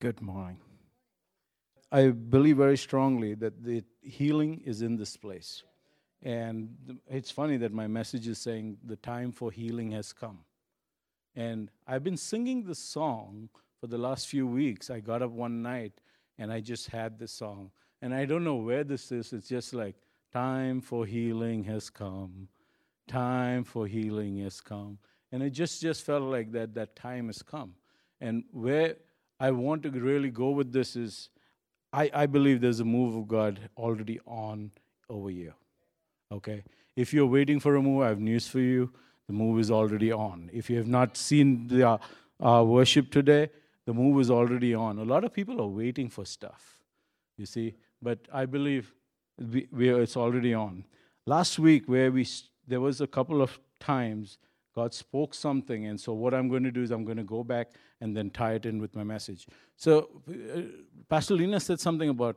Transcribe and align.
Good 0.00 0.22
morning. 0.22 0.56
I 1.92 2.08
believe 2.08 2.56
very 2.56 2.78
strongly 2.78 3.34
that 3.34 3.62
the 3.62 3.84
healing 4.00 4.62
is 4.64 4.80
in 4.80 4.96
this 4.96 5.14
place. 5.14 5.62
And 6.22 6.74
it's 7.06 7.30
funny 7.30 7.58
that 7.58 7.70
my 7.70 7.86
message 7.86 8.26
is 8.26 8.38
saying 8.38 8.78
the 8.82 8.96
time 8.96 9.30
for 9.30 9.50
healing 9.50 9.90
has 9.90 10.14
come. 10.14 10.38
And 11.36 11.70
I've 11.86 12.02
been 12.02 12.16
singing 12.16 12.64
this 12.64 12.78
song 12.78 13.50
for 13.78 13.88
the 13.88 13.98
last 13.98 14.28
few 14.28 14.46
weeks. 14.46 14.88
I 14.88 15.00
got 15.00 15.20
up 15.20 15.32
one 15.32 15.60
night 15.60 15.92
and 16.38 16.50
I 16.50 16.60
just 16.60 16.88
had 16.88 17.18
this 17.18 17.32
song. 17.32 17.70
And 18.00 18.14
I 18.14 18.24
don't 18.24 18.42
know 18.42 18.56
where 18.56 18.84
this 18.84 19.12
is. 19.12 19.34
It's 19.34 19.48
just 19.48 19.74
like, 19.74 19.96
time 20.32 20.80
for 20.80 21.04
healing 21.04 21.62
has 21.64 21.90
come. 21.90 22.48
Time 23.06 23.64
for 23.64 23.86
healing 23.86 24.38
has 24.38 24.62
come. 24.62 24.96
And 25.30 25.42
it 25.42 25.50
just, 25.50 25.82
just 25.82 26.06
felt 26.06 26.22
like 26.22 26.52
that, 26.52 26.72
that 26.72 26.96
time 26.96 27.26
has 27.26 27.42
come. 27.42 27.74
And 28.18 28.44
where 28.50 28.96
I 29.40 29.50
want 29.50 29.82
to 29.84 29.90
really 29.90 30.30
go 30.30 30.50
with 30.50 30.72
this 30.72 30.94
is 30.94 31.30
I, 31.92 32.10
I 32.14 32.26
believe 32.26 32.60
there's 32.60 32.80
a 32.80 32.84
move 32.84 33.16
of 33.16 33.26
God 33.26 33.58
already 33.76 34.20
on 34.26 34.70
over 35.08 35.30
here. 35.30 35.54
Okay? 36.30 36.62
If 36.94 37.12
you're 37.12 37.26
waiting 37.26 37.58
for 37.58 37.74
a 37.76 37.82
move, 37.82 38.02
I 38.02 38.08
have 38.08 38.20
news 38.20 38.46
for 38.46 38.60
you. 38.60 38.92
The 39.26 39.32
move 39.32 39.58
is 39.58 39.70
already 39.70 40.12
on. 40.12 40.50
If 40.52 40.70
you 40.70 40.76
have 40.76 40.86
not 40.86 41.16
seen 41.16 41.66
the 41.66 41.88
uh, 41.88 41.98
uh, 42.40 42.64
worship 42.64 43.10
today, 43.10 43.50
the 43.86 43.94
move 43.94 44.20
is 44.20 44.30
already 44.30 44.74
on. 44.74 44.98
A 44.98 45.04
lot 45.04 45.24
of 45.24 45.32
people 45.32 45.60
are 45.60 45.66
waiting 45.66 46.08
for 46.08 46.24
stuff, 46.24 46.78
you 47.36 47.46
see. 47.46 47.74
But 48.00 48.18
I 48.32 48.46
believe 48.46 48.94
we, 49.38 49.66
we, 49.72 49.88
it's 49.88 50.16
already 50.16 50.54
on. 50.54 50.84
Last 51.26 51.58
week, 51.58 51.88
where 51.88 52.10
we 52.12 52.26
there 52.66 52.80
was 52.80 53.00
a 53.00 53.06
couple 53.06 53.42
of 53.42 53.58
times 53.80 54.38
God 54.80 54.94
spoke 54.94 55.34
something, 55.34 55.86
and 55.86 56.00
so 56.00 56.12
what 56.14 56.32
I'm 56.32 56.48
going 56.48 56.62
to 56.62 56.70
do 56.70 56.82
is 56.82 56.90
I'm 56.90 57.04
going 57.04 57.22
to 57.24 57.30
go 57.36 57.44
back 57.44 57.72
and 58.00 58.16
then 58.16 58.30
tie 58.30 58.54
it 58.54 58.64
in 58.64 58.80
with 58.80 58.96
my 58.96 59.04
message. 59.04 59.46
So, 59.76 59.92
uh, 60.28 60.62
Pastor 61.08 61.34
Lena 61.34 61.60
said 61.60 61.80
something 61.80 62.08
about 62.08 62.36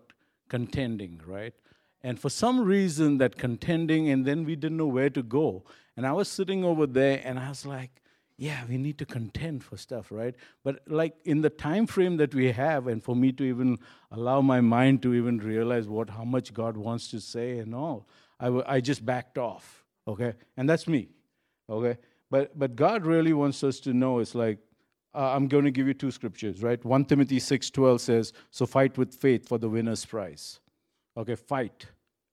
contending, 0.49 1.21
right? 1.25 1.53
And 2.01 2.19
for 2.19 2.29
some 2.29 2.59
reason, 2.59 3.17
that 3.19 3.37
contending, 3.37 4.09
and 4.09 4.25
then 4.25 4.43
we 4.43 4.55
didn't 4.57 4.75
know 4.75 4.87
where 4.87 5.09
to 5.09 5.23
go. 5.23 5.63
And 5.95 6.05
I 6.05 6.11
was 6.11 6.27
sitting 6.27 6.65
over 6.65 6.85
there, 6.85 7.21
and 7.23 7.39
I 7.39 7.47
was 7.47 7.65
like, 7.65 7.91
yeah, 8.37 8.65
we 8.67 8.77
need 8.77 8.97
to 8.97 9.05
contend 9.05 9.63
for 9.63 9.77
stuff, 9.77 10.11
right? 10.11 10.35
But 10.65 10.81
like 10.87 11.13
in 11.23 11.41
the 11.41 11.49
time 11.49 11.85
frame 11.87 12.17
that 12.17 12.33
we 12.35 12.51
have, 12.51 12.87
and 12.87 13.01
for 13.01 13.15
me 13.15 13.31
to 13.31 13.43
even 13.45 13.77
allow 14.11 14.41
my 14.41 14.59
mind 14.59 15.01
to 15.03 15.13
even 15.13 15.37
realize 15.37 15.87
what 15.87 16.09
how 16.09 16.25
much 16.25 16.53
God 16.53 16.75
wants 16.75 17.09
to 17.11 17.21
say 17.21 17.59
and 17.59 17.73
all, 17.73 18.07
I, 18.39 18.45
w- 18.45 18.65
I 18.67 18.81
just 18.81 19.05
backed 19.05 19.37
off, 19.37 19.85
okay? 20.07 20.33
And 20.57 20.69
that's 20.69 20.87
me, 20.87 21.07
okay? 21.69 21.97
But 22.33 22.57
but 22.57 22.75
God 22.75 23.05
really 23.05 23.31
wants 23.31 23.63
us 23.63 23.79
to 23.81 23.93
know. 23.93 24.17
It's 24.17 24.33
like 24.33 24.57
uh, 25.13 25.35
I'm 25.35 25.47
going 25.47 25.65
to 25.65 25.69
give 25.69 25.85
you 25.85 25.93
two 25.93 26.09
scriptures, 26.09 26.63
right? 26.63 26.83
1 26.83 27.05
Timothy 27.05 27.37
6:12 27.37 27.99
says, 27.99 28.33
"So 28.49 28.65
fight 28.65 28.97
with 28.97 29.13
faith 29.13 29.47
for 29.47 29.59
the 29.59 29.69
winner's 29.69 30.03
prize." 30.03 30.59
Okay, 31.15 31.35
fight. 31.35 31.85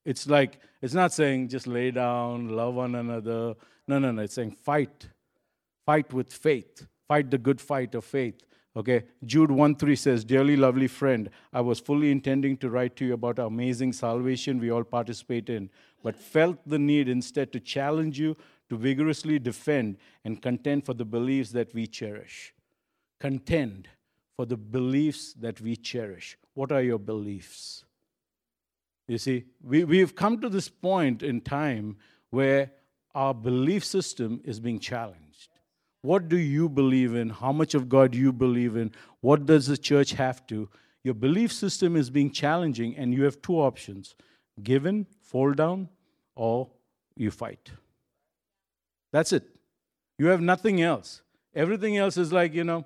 It's 0.06 0.26
like 0.26 0.58
it's 0.80 0.94
not 0.94 1.12
saying 1.12 1.48
just 1.48 1.66
lay 1.66 1.90
down, 1.90 2.48
love 2.48 2.76
one 2.76 2.94
another. 2.94 3.54
No, 3.86 3.98
no, 3.98 4.10
no. 4.10 4.22
It's 4.22 4.32
saying 4.32 4.52
fight. 4.52 5.10
Fight 5.84 6.14
with 6.14 6.32
faith. 6.32 6.86
Fight 7.06 7.30
the 7.30 7.36
good 7.36 7.60
fight 7.60 7.94
of 7.94 8.02
faith. 8.06 8.40
Okay, 8.76 9.02
Jude 9.26 9.50
1 9.50 9.74
3 9.74 9.96
says, 9.96 10.24
Dearly 10.24 10.56
lovely 10.56 10.86
friend, 10.86 11.28
I 11.52 11.60
was 11.60 11.80
fully 11.80 12.10
intending 12.12 12.56
to 12.58 12.70
write 12.70 12.94
to 12.96 13.04
you 13.04 13.14
about 13.14 13.40
our 13.40 13.48
amazing 13.48 13.92
salvation 13.92 14.60
we 14.60 14.70
all 14.70 14.84
participate 14.84 15.50
in, 15.50 15.68
but 16.04 16.16
felt 16.16 16.56
the 16.64 16.78
need 16.78 17.08
instead 17.08 17.52
to 17.52 17.58
challenge 17.58 18.20
you 18.20 18.36
to 18.70 18.76
vigorously 18.76 19.38
defend 19.38 19.98
and 20.24 20.40
contend 20.40 20.86
for 20.86 20.94
the 20.94 21.04
beliefs 21.04 21.50
that 21.50 21.74
we 21.74 21.86
cherish 21.86 22.54
contend 23.20 23.88
for 24.34 24.46
the 24.46 24.56
beliefs 24.56 25.34
that 25.34 25.60
we 25.60 25.76
cherish. 25.76 26.36
What 26.54 26.72
are 26.72 26.82
your 26.82 26.98
beliefs? 26.98 27.84
You 29.06 29.18
see, 29.18 29.44
we, 29.62 29.84
we've 29.84 30.16
come 30.16 30.40
to 30.40 30.48
this 30.48 30.68
point 30.68 31.22
in 31.22 31.42
time 31.42 31.96
where 32.30 32.72
our 33.14 33.34
belief 33.34 33.84
system 33.84 34.40
is 34.44 34.58
being 34.58 34.78
challenged. 34.78 35.50
What 36.02 36.28
do 36.28 36.38
you 36.38 36.68
believe 36.68 37.14
in? 37.14 37.28
How 37.28 37.52
much 37.52 37.74
of 37.74 37.88
God 37.88 38.14
you 38.14 38.32
believe 38.32 38.76
in? 38.76 38.92
What 39.20 39.44
does 39.44 39.66
the 39.66 39.76
church 39.76 40.12
have 40.12 40.46
to? 40.46 40.68
Your 41.04 41.14
belief 41.14 41.52
system 41.52 41.96
is 41.96 42.08
being 42.08 42.30
challenging, 42.30 42.96
and 42.96 43.12
you 43.12 43.24
have 43.24 43.42
two 43.42 43.56
options 43.56 44.14
given, 44.62 45.06
fall 45.20 45.52
down, 45.52 45.88
or 46.34 46.70
you 47.16 47.30
fight. 47.30 47.70
That's 49.12 49.32
it. 49.32 49.44
You 50.18 50.26
have 50.26 50.40
nothing 50.40 50.82
else. 50.82 51.22
Everything 51.54 51.96
else 51.96 52.16
is 52.16 52.32
like, 52.32 52.54
you 52.54 52.64
know, 52.64 52.84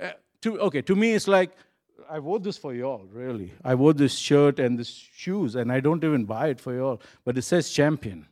eh, 0.00 0.12
to, 0.42 0.58
okay, 0.60 0.82
to 0.82 0.96
me, 0.96 1.12
it's 1.12 1.28
like 1.28 1.52
I 2.08 2.18
wore 2.18 2.40
this 2.40 2.56
for 2.56 2.74
y'all, 2.74 3.06
really. 3.12 3.52
I 3.64 3.76
wore 3.76 3.92
this 3.92 4.14
shirt 4.14 4.58
and 4.58 4.78
this 4.78 4.88
shoes, 4.88 5.54
and 5.54 5.70
I 5.70 5.78
don't 5.78 6.02
even 6.02 6.24
buy 6.24 6.48
it 6.48 6.60
for 6.60 6.74
y'all, 6.74 7.00
but 7.24 7.38
it 7.38 7.42
says 7.42 7.70
champion. 7.70 8.26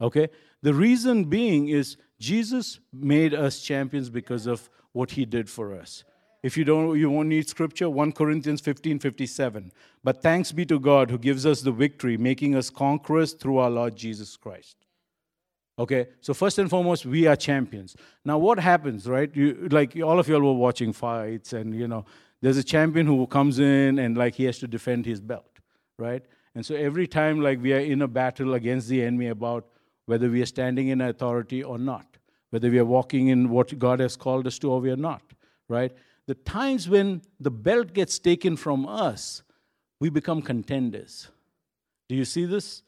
Okay? 0.00 0.28
The 0.62 0.72
reason 0.72 1.24
being 1.24 1.68
is 1.68 1.96
Jesus 2.20 2.78
made 2.92 3.34
us 3.34 3.60
champions 3.60 4.10
because 4.10 4.46
of 4.46 4.70
what 4.92 5.12
he 5.12 5.24
did 5.24 5.50
for 5.50 5.74
us. 5.74 6.04
If 6.42 6.56
you 6.56 6.64
don't, 6.64 6.96
you 6.96 7.10
won't 7.10 7.28
need 7.28 7.48
scripture, 7.48 7.90
1 7.90 8.12
Corinthians 8.12 8.60
15 8.60 9.00
57. 9.00 9.72
But 10.04 10.22
thanks 10.22 10.52
be 10.52 10.64
to 10.66 10.78
God 10.78 11.10
who 11.10 11.18
gives 11.18 11.44
us 11.44 11.62
the 11.62 11.72
victory, 11.72 12.16
making 12.16 12.54
us 12.54 12.70
conquerors 12.70 13.32
through 13.32 13.58
our 13.58 13.70
Lord 13.70 13.96
Jesus 13.96 14.36
Christ. 14.36 14.85
Okay, 15.78 16.08
so 16.22 16.32
first 16.32 16.58
and 16.58 16.70
foremost, 16.70 17.04
we 17.04 17.26
are 17.26 17.36
champions. 17.36 17.96
Now, 18.24 18.38
what 18.38 18.58
happens, 18.58 19.06
right? 19.06 19.30
You, 19.34 19.68
like 19.70 19.94
all 20.02 20.18
of 20.18 20.26
you 20.26 20.36
all 20.36 20.40
were 20.40 20.54
watching 20.54 20.92
fights, 20.92 21.52
and 21.52 21.74
you 21.74 21.86
know, 21.86 22.06
there's 22.40 22.56
a 22.56 22.64
champion 22.64 23.06
who 23.06 23.26
comes 23.26 23.58
in 23.58 23.98
and 23.98 24.16
like 24.16 24.34
he 24.34 24.44
has 24.44 24.58
to 24.60 24.66
defend 24.66 25.04
his 25.04 25.20
belt, 25.20 25.60
right? 25.98 26.24
And 26.54 26.64
so 26.64 26.74
every 26.74 27.06
time, 27.06 27.42
like 27.42 27.60
we 27.60 27.74
are 27.74 27.80
in 27.80 28.00
a 28.00 28.08
battle 28.08 28.54
against 28.54 28.88
the 28.88 29.02
enemy 29.02 29.28
about 29.28 29.66
whether 30.06 30.30
we 30.30 30.40
are 30.40 30.46
standing 30.46 30.88
in 30.88 31.02
authority 31.02 31.62
or 31.62 31.78
not, 31.78 32.06
whether 32.50 32.70
we 32.70 32.78
are 32.78 32.84
walking 32.84 33.28
in 33.28 33.50
what 33.50 33.78
God 33.78 34.00
has 34.00 34.16
called 34.16 34.46
us 34.46 34.58
to 34.60 34.70
or 34.70 34.80
we 34.80 34.90
are 34.90 34.96
not, 34.96 35.22
right? 35.68 35.92
The 36.26 36.34
times 36.34 36.88
when 36.88 37.20
the 37.38 37.50
belt 37.50 37.92
gets 37.92 38.18
taken 38.18 38.56
from 38.56 38.86
us, 38.86 39.42
we 40.00 40.08
become 40.08 40.40
contenders. 40.40 41.28
Do 42.08 42.14
you 42.14 42.24
see 42.24 42.46
this? 42.46 42.82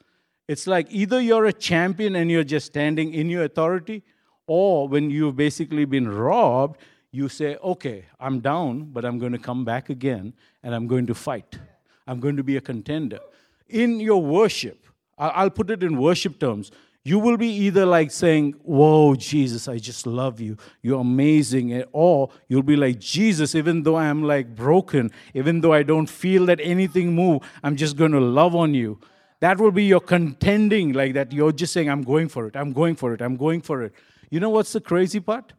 It's 0.48 0.66
like 0.66 0.86
either 0.90 1.20
you're 1.20 1.44
a 1.44 1.52
champion 1.52 2.16
and 2.16 2.30
you're 2.30 2.42
just 2.42 2.66
standing 2.66 3.12
in 3.12 3.28
your 3.28 3.44
authority, 3.44 4.02
or 4.46 4.88
when 4.88 5.10
you've 5.10 5.36
basically 5.36 5.84
been 5.84 6.08
robbed, 6.08 6.80
you 7.12 7.28
say, 7.28 7.56
okay, 7.56 8.06
I'm 8.18 8.40
down, 8.40 8.84
but 8.92 9.04
I'm 9.04 9.18
going 9.18 9.32
to 9.32 9.38
come 9.38 9.64
back 9.64 9.90
again 9.90 10.32
and 10.62 10.74
I'm 10.74 10.86
going 10.86 11.06
to 11.06 11.14
fight. 11.14 11.58
I'm 12.06 12.18
going 12.18 12.36
to 12.36 12.42
be 12.42 12.56
a 12.56 12.60
contender. 12.62 13.20
In 13.68 14.00
your 14.00 14.22
worship, 14.22 14.86
I'll 15.18 15.50
put 15.50 15.70
it 15.70 15.82
in 15.82 15.98
worship 15.98 16.38
terms. 16.38 16.70
You 17.04 17.18
will 17.18 17.36
be 17.36 17.48
either 17.48 17.84
like 17.84 18.10
saying, 18.10 18.54
Whoa, 18.62 19.14
Jesus, 19.14 19.68
I 19.68 19.78
just 19.78 20.06
love 20.06 20.40
you. 20.40 20.56
You're 20.82 21.00
amazing. 21.00 21.72
Eh, 21.72 21.84
or 21.92 22.30
you'll 22.48 22.62
be 22.62 22.76
like, 22.76 22.98
Jesus, 22.98 23.54
even 23.54 23.82
though 23.82 23.96
I'm 23.96 24.22
like 24.22 24.54
broken, 24.54 25.10
even 25.34 25.60
though 25.60 25.72
I 25.72 25.82
don't 25.82 26.08
feel 26.08 26.46
that 26.46 26.60
anything 26.62 27.14
move, 27.14 27.42
I'm 27.62 27.76
just 27.76 27.96
going 27.96 28.12
to 28.12 28.20
love 28.20 28.54
on 28.54 28.74
you. 28.74 28.98
That 29.40 29.58
will 29.58 29.70
be 29.70 29.84
your 29.84 30.00
contending, 30.00 30.92
like 30.92 31.14
that. 31.14 31.32
You're 31.32 31.52
just 31.52 31.72
saying, 31.72 31.88
I'm 31.88 32.02
going 32.02 32.28
for 32.28 32.46
it, 32.46 32.56
I'm 32.56 32.72
going 32.72 32.96
for 32.96 33.14
it, 33.14 33.22
I'm 33.22 33.36
going 33.36 33.60
for 33.60 33.82
it. 33.82 33.92
You 34.30 34.40
know 34.40 34.50
what's 34.50 34.72
the 34.72 34.80
crazy 34.80 35.20
part? 35.20 35.52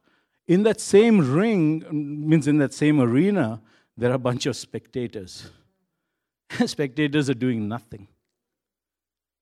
In 0.47 0.63
that 0.63 0.81
same 0.81 1.33
ring, 1.33 1.81
mm, 1.81 2.25
means 2.25 2.47
in 2.47 2.57
that 2.57 2.73
same 2.73 2.99
arena, 2.99 3.61
there 3.95 4.11
are 4.11 4.15
a 4.15 4.19
bunch 4.19 4.45
of 4.45 4.55
spectators. 4.55 5.49
spectators 6.65 7.29
are 7.29 7.35
doing 7.35 7.67
nothing. 7.67 8.07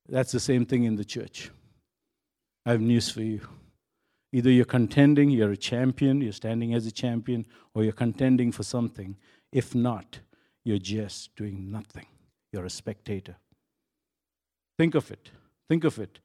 That's 0.08 0.32
the 0.32 0.40
same 0.40 0.66
thing 0.66 0.84
in 0.84 0.96
the 0.96 1.06
church. 1.06 1.50
I 2.66 2.72
have 2.72 2.82
news 2.82 3.10
for 3.10 3.22
you. 3.22 3.42
Either 4.34 4.52
you're 4.52 4.66
contending, 4.66 5.30
you're 5.30 5.52
a 5.52 5.58
champion, 5.58 6.22
you're 6.22 6.34
standing 6.34 6.74
as 6.74 6.86
a 6.86 6.92
champion, 6.92 7.46
or 7.74 7.84
you're 7.84 7.94
contending 7.94 8.52
for 8.52 8.64
something. 8.64 9.16
If 9.52 9.74
not, 9.74 10.20
you're 10.64 10.78
just 10.78 11.36
doing 11.36 11.72
nothing. 11.72 12.06
You're 12.52 12.66
a 12.66 12.70
spectator. 12.70 13.38
Think 14.78 14.96
of 14.96 15.12
it. 15.12 15.32
Think 15.68 15.84
of 15.84 16.00
it. 16.00 16.20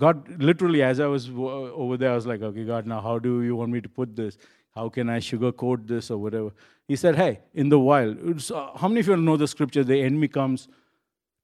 God, 0.00 0.40
literally, 0.40 0.82
as 0.82 1.00
I 1.00 1.06
was 1.06 1.28
over 1.30 1.96
there, 1.96 2.12
I 2.12 2.14
was 2.14 2.26
like, 2.26 2.40
okay, 2.40 2.64
God, 2.64 2.86
now 2.86 3.00
how 3.00 3.18
do 3.18 3.42
you 3.42 3.56
want 3.56 3.72
me 3.72 3.80
to 3.80 3.88
put 3.88 4.14
this? 4.14 4.38
How 4.74 4.88
can 4.88 5.10
I 5.10 5.18
sugarcoat 5.18 5.88
this 5.88 6.10
or 6.10 6.18
whatever? 6.18 6.52
He 6.86 6.94
said, 6.96 7.16
hey, 7.16 7.40
in 7.52 7.68
the 7.68 7.78
wild, 7.78 8.40
so 8.40 8.72
how 8.76 8.88
many 8.88 9.00
of 9.00 9.08
you 9.08 9.16
know 9.16 9.36
the 9.36 9.48
scripture? 9.48 9.82
The 9.82 10.00
enemy 10.00 10.28
comes 10.28 10.68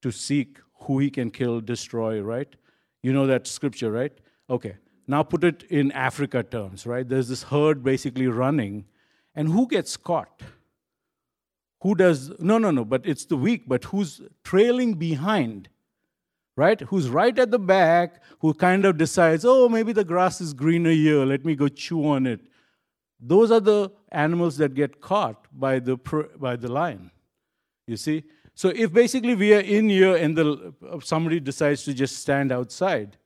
to 0.02 0.11
seek 0.11 0.58
who 0.82 1.00
he 1.00 1.11
can 1.11 1.31
kill, 1.31 1.61
destroy, 1.61 2.20
right? 2.20 2.49
You 3.02 3.12
know 3.12 3.26
that 3.26 3.46
scripture, 3.46 3.90
right? 3.90 4.12
Okay. 4.49 4.76
Now 5.06 5.22
put 5.22 5.44
it 5.44 5.64
in 5.64 5.93
Africa 5.93 6.43
terms, 6.43 6.87
right? 6.87 7.06
There's 7.06 7.28
this 7.28 7.43
herd 7.43 7.82
basically 7.82 8.28
running, 8.28 8.87
and 9.34 9.49
who 9.49 9.67
gets 9.67 9.96
caught? 9.96 10.43
Who 11.82 11.94
does, 11.94 12.31
no, 12.38 12.56
no, 12.56 12.70
no, 12.70 12.84
but 12.84 13.05
it's 13.05 13.26
the 13.26 13.37
weak, 13.37 13.64
but 13.67 13.84
who's 13.84 14.22
trailing 14.44 14.94
behind? 14.94 15.69
Right? 16.56 16.80
Who's 16.80 17.08
right 17.08 17.36
at 17.38 17.50
the 17.50 17.58
back, 17.58 18.22
who 18.40 18.54
kind 18.54 18.84
of 18.84 18.96
decides, 18.96 19.44
oh, 19.44 19.68
maybe 19.68 19.92
the 19.92 20.04
grass 20.04 20.40
is 20.40 20.52
greener 20.52 20.90
here, 20.90 21.24
let 21.24 21.44
me 21.44 21.54
go 21.54 21.68
chew 21.68 22.06
on 22.06 22.26
it. 22.26 22.40
those 23.26 23.50
are 23.50 23.60
the 23.60 23.90
animals 24.12 24.58
that 24.58 24.74
get 24.74 25.00
caught 25.00 25.46
by 25.52 25.78
the, 25.78 25.96
by 26.38 26.56
the 26.56 26.70
lion. 26.70 27.10
You 27.86 27.96
see? 27.96 28.24
So 28.54 28.68
if 28.68 28.92
basically 28.92 29.34
we 29.34 29.54
are 29.54 29.60
in 29.60 29.88
here 29.88 30.14
and 30.14 30.36
the, 30.36 30.74
uh, 30.88 31.00
somebody 31.00 31.40
decides 31.40 31.84
to 31.84 31.94
just 31.94 32.18
stand 32.18 32.52
outside, 32.52 33.16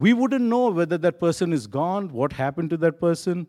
we 0.00 0.12
wouldn't 0.12 0.44
know 0.44 0.70
whether 0.70 0.98
that 0.98 1.20
person 1.20 1.52
is 1.52 1.66
gone, 1.66 2.12
what 2.12 2.32
happened 2.32 2.70
to 2.70 2.76
that 2.78 2.98
person, 3.00 3.46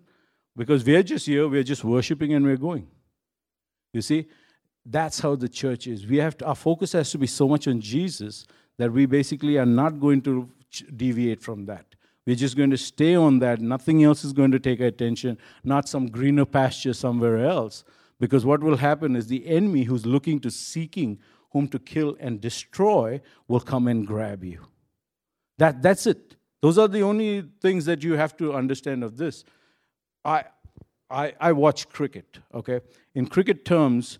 because 0.55 0.83
we 0.83 0.95
are 0.95 1.03
just 1.03 1.25
here, 1.25 1.47
we 1.47 1.59
are 1.59 1.63
just 1.63 1.83
worshiping 1.83 2.33
and 2.33 2.45
we're 2.45 2.57
going. 2.57 2.87
You 3.93 4.01
see? 4.01 4.27
That's 4.85 5.19
how 5.19 5.35
the 5.35 5.49
church 5.49 5.87
is. 5.87 6.05
We 6.05 6.17
have 6.17 6.37
to, 6.37 6.45
our 6.45 6.55
focus 6.55 6.93
has 6.93 7.11
to 7.11 7.17
be 7.17 7.27
so 7.27 7.47
much 7.47 7.67
on 7.67 7.81
Jesus 7.81 8.45
that 8.77 8.91
we 8.91 9.06
basically 9.06 9.57
are 9.57 9.65
not 9.65 10.00
going 10.00 10.21
to 10.21 10.50
deviate 10.95 11.41
from 11.41 11.65
that. 11.65 11.85
We're 12.25 12.35
just 12.35 12.57
going 12.57 12.71
to 12.71 12.77
stay 12.77 13.15
on 13.15 13.39
that. 13.39 13.62
Nothing 13.62 14.03
else 14.03 14.25
is 14.25 14.33
going 14.33 14.51
to 14.51 14.59
take 14.59 14.81
our 14.81 14.88
attention, 14.88 15.38
not 15.63 15.88
some 15.88 16.07
greener 16.07 16.45
pasture 16.45 16.94
somewhere 16.94 17.45
else. 17.45 17.83
Because 18.19 18.45
what 18.45 18.62
will 18.62 18.77
happen 18.77 19.15
is 19.15 19.27
the 19.27 19.47
enemy 19.47 19.83
who's 19.83 20.06
looking 20.06 20.39
to 20.41 20.51
seeking 20.51 21.19
whom 21.51 21.68
to 21.69 21.79
kill 21.79 22.18
and 22.19 22.41
destroy 22.41 23.21
will 23.47 23.62
come 23.62 23.88
and 23.88 24.06
grab 24.06 24.44
you. 24.44 24.65
That, 25.57 25.81
that's 25.81 26.06
it. 26.06 26.35
Those 26.62 26.77
are 26.77 26.88
the 26.88 27.01
only 27.01 27.44
things 27.62 27.85
that 27.85 28.03
you 28.03 28.13
have 28.13 28.35
to 28.38 28.53
understand 28.53 29.03
of 29.03 29.18
this. 29.18 29.45
I, 30.25 30.44
I, 31.09 31.33
I 31.39 31.51
watch 31.53 31.88
cricket, 31.89 32.39
okay? 32.53 32.81
In 33.15 33.27
cricket 33.27 33.63
terms, 33.63 34.19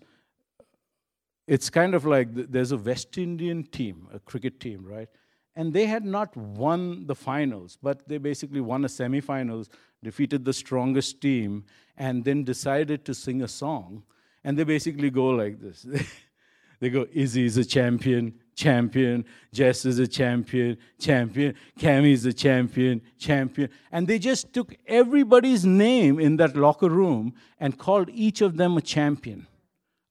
it's 1.48 1.70
kind 1.70 1.94
of 1.94 2.04
like 2.04 2.28
there's 2.32 2.72
a 2.72 2.76
West 2.76 3.16
Indian 3.16 3.64
team, 3.64 4.06
a 4.12 4.18
cricket 4.18 4.60
team, 4.60 4.84
right? 4.84 5.08
And 5.56 5.72
they 5.72 5.86
had 5.86 6.04
not 6.04 6.36
won 6.36 7.06
the 7.06 7.14
finals, 7.14 7.78
but 7.82 8.06
they 8.06 8.18
basically 8.18 8.60
won 8.60 8.84
a 8.84 8.88
semifinals, 8.88 9.68
defeated 10.04 10.44
the 10.44 10.52
strongest 10.52 11.20
team, 11.22 11.64
and 11.96 12.22
then 12.22 12.44
decided 12.44 13.04
to 13.06 13.14
sing 13.14 13.42
a 13.42 13.48
song. 13.48 14.04
And 14.44 14.58
they 14.58 14.64
basically 14.64 15.10
go 15.10 15.30
like 15.30 15.58
this. 15.58 15.86
they 16.80 16.90
go, 16.90 17.06
Izzy 17.12 17.46
is 17.46 17.56
a 17.56 17.64
champion, 17.64 18.34
champion, 18.54 19.24
Jess 19.52 19.86
is 19.86 19.98
a 19.98 20.06
champion, 20.06 20.76
champion, 21.00 21.54
Cammy 21.78 22.12
is 22.12 22.26
a 22.26 22.32
champion, 22.32 23.00
champion. 23.18 23.70
And 23.90 24.06
they 24.06 24.18
just 24.18 24.52
took 24.52 24.76
everybody's 24.86 25.64
name 25.64 26.20
in 26.20 26.36
that 26.36 26.56
locker 26.56 26.90
room 26.90 27.32
and 27.58 27.78
called 27.78 28.10
each 28.12 28.42
of 28.42 28.58
them 28.58 28.76
a 28.76 28.82
champion. 28.82 29.46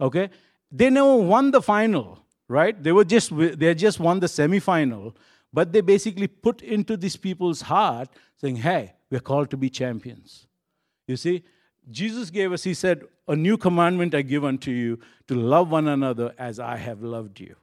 Okay? 0.01 0.30
They 0.72 0.90
never 0.90 1.16
won 1.16 1.52
the 1.52 1.62
final, 1.62 2.19
right? 2.48 2.81
They 2.81 2.92
were 2.92 3.06
just 3.06 3.31
they 3.36 3.74
just 3.74 4.00
won 4.00 4.19
the 4.19 4.28
semi-final, 4.28 5.16
but 5.54 5.72
they 5.72 5.81
basically 5.81 6.28
put 6.28 6.62
into 6.62 6.98
these 6.98 7.16
people's 7.16 7.62
heart 7.62 8.10
saying, 8.36 8.58
"Hey, 8.58 8.94
we're 9.10 9.22
called 9.22 9.50
to 9.52 9.58
be 9.58 9.69
champions." 9.69 10.48
You 11.08 11.16
see, 11.16 11.44
Jesus 11.90 12.30
gave 12.30 12.52
us, 12.52 12.64
He 12.64 12.74
said, 12.74 13.04
A 13.28 13.36
new 13.36 13.58
commandment 13.58 14.14
I 14.14 14.22
give 14.22 14.44
unto 14.44 14.72
you 14.72 15.00
to 15.28 15.36
love 15.36 15.72
one 15.72 15.88
another 15.88 16.34
as 16.38 16.60
I 16.60 16.78
have 16.78 17.02
loved 17.02 17.40
you. 17.40 17.56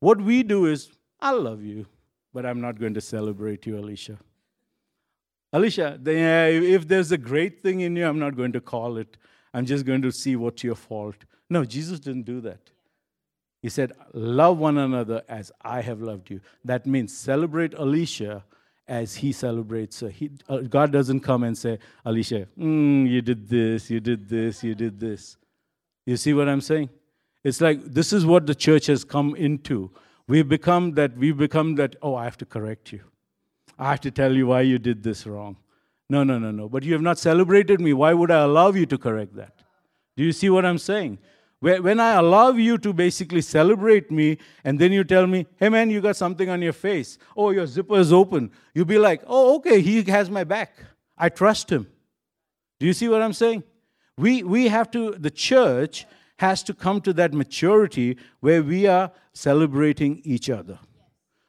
What 0.00 0.20
we 0.20 0.42
do 0.42 0.66
is, 0.66 0.90
I 1.20 1.32
love 1.32 1.62
you, 1.62 1.86
but 2.32 2.46
I'm 2.46 2.60
not 2.60 2.78
going 2.78 2.94
to 2.94 3.00
celebrate 3.00 3.66
you, 3.66 3.78
Alicia. 3.78 4.18
Alicia, 5.52 5.94
uh, 5.94 6.10
if 6.10 6.86
there's 6.86 7.12
a 7.12 7.18
great 7.18 7.62
thing 7.62 7.80
in 7.80 7.96
you, 7.96 8.06
I'm 8.06 8.18
not 8.18 8.36
going 8.36 8.52
to 8.52 8.60
call 8.60 8.96
it. 8.96 9.16
I'm 9.52 9.64
just 9.64 9.84
going 9.84 10.02
to 10.02 10.10
see 10.10 10.36
what's 10.36 10.64
your 10.64 10.74
fault. 10.74 11.24
No, 11.50 11.64
Jesus 11.64 12.00
didn't 12.00 12.24
do 12.24 12.40
that. 12.42 12.70
He 13.62 13.68
said, 13.68 13.92
Love 14.12 14.58
one 14.58 14.78
another 14.78 15.22
as 15.28 15.50
I 15.62 15.80
have 15.80 16.00
loved 16.00 16.30
you. 16.30 16.40
That 16.64 16.86
means 16.86 17.16
celebrate 17.16 17.74
Alicia 17.74 18.44
as 18.86 19.16
he 19.16 19.32
celebrates 19.32 20.00
her. 20.00 20.10
He, 20.10 20.30
uh, 20.48 20.58
God 20.58 20.92
doesn't 20.92 21.20
come 21.20 21.42
and 21.44 21.56
say, 21.56 21.78
Alicia, 22.04 22.46
mm, 22.58 23.08
you 23.08 23.22
did 23.22 23.48
this, 23.48 23.90
you 23.90 24.00
did 24.00 24.28
this, 24.28 24.62
you 24.62 24.74
did 24.74 25.00
this. 25.00 25.36
You 26.04 26.16
see 26.16 26.34
what 26.34 26.48
I'm 26.48 26.60
saying? 26.60 26.90
It's 27.42 27.60
like 27.60 27.82
this 27.84 28.12
is 28.12 28.26
what 28.26 28.46
the 28.46 28.54
church 28.54 28.86
has 28.86 29.04
come 29.04 29.34
into. 29.36 29.90
We've 30.26 30.48
become 30.48 30.92
that, 30.92 31.16
we've 31.16 31.36
become 31.36 31.74
that, 31.76 31.96
oh, 32.02 32.14
I 32.14 32.24
have 32.24 32.38
to 32.38 32.46
correct 32.46 32.92
you. 32.92 33.00
I 33.78 33.90
have 33.90 34.00
to 34.02 34.10
tell 34.10 34.32
you 34.32 34.46
why 34.48 34.62
you 34.62 34.78
did 34.78 35.02
this 35.02 35.26
wrong. 35.26 35.56
No, 36.08 36.22
no, 36.22 36.38
no, 36.38 36.50
no. 36.50 36.68
But 36.68 36.82
you 36.82 36.92
have 36.92 37.02
not 37.02 37.18
celebrated 37.18 37.80
me. 37.80 37.92
Why 37.92 38.12
would 38.12 38.30
I 38.30 38.42
allow 38.42 38.70
you 38.70 38.86
to 38.86 38.98
correct 38.98 39.34
that? 39.36 39.62
Do 40.16 40.22
you 40.22 40.32
see 40.32 40.50
what 40.50 40.64
I'm 40.64 40.78
saying? 40.78 41.18
When 41.64 41.98
I 41.98 42.16
allow 42.16 42.50
you 42.50 42.76
to 42.76 42.92
basically 42.92 43.40
celebrate 43.40 44.10
me, 44.10 44.36
and 44.64 44.78
then 44.78 44.92
you 44.92 45.02
tell 45.02 45.26
me, 45.26 45.46
hey 45.56 45.70
man, 45.70 45.88
you 45.88 46.02
got 46.02 46.14
something 46.14 46.50
on 46.50 46.60
your 46.60 46.74
face. 46.74 47.16
Oh, 47.34 47.52
your 47.52 47.66
zipper 47.66 47.98
is 47.98 48.12
open. 48.12 48.50
You'll 48.74 48.84
be 48.84 48.98
like, 48.98 49.22
oh, 49.26 49.56
okay, 49.56 49.80
he 49.80 50.02
has 50.02 50.28
my 50.28 50.44
back. 50.44 50.76
I 51.16 51.30
trust 51.30 51.72
him. 51.72 51.86
Do 52.78 52.84
you 52.84 52.92
see 52.92 53.08
what 53.08 53.22
I'm 53.22 53.32
saying? 53.32 53.62
We, 54.18 54.42
we 54.42 54.68
have 54.68 54.90
to, 54.90 55.12
the 55.12 55.30
church 55.30 56.04
has 56.38 56.62
to 56.64 56.74
come 56.74 57.00
to 57.00 57.14
that 57.14 57.32
maturity 57.32 58.18
where 58.40 58.62
we 58.62 58.86
are 58.86 59.10
celebrating 59.32 60.20
each 60.22 60.50
other. 60.50 60.78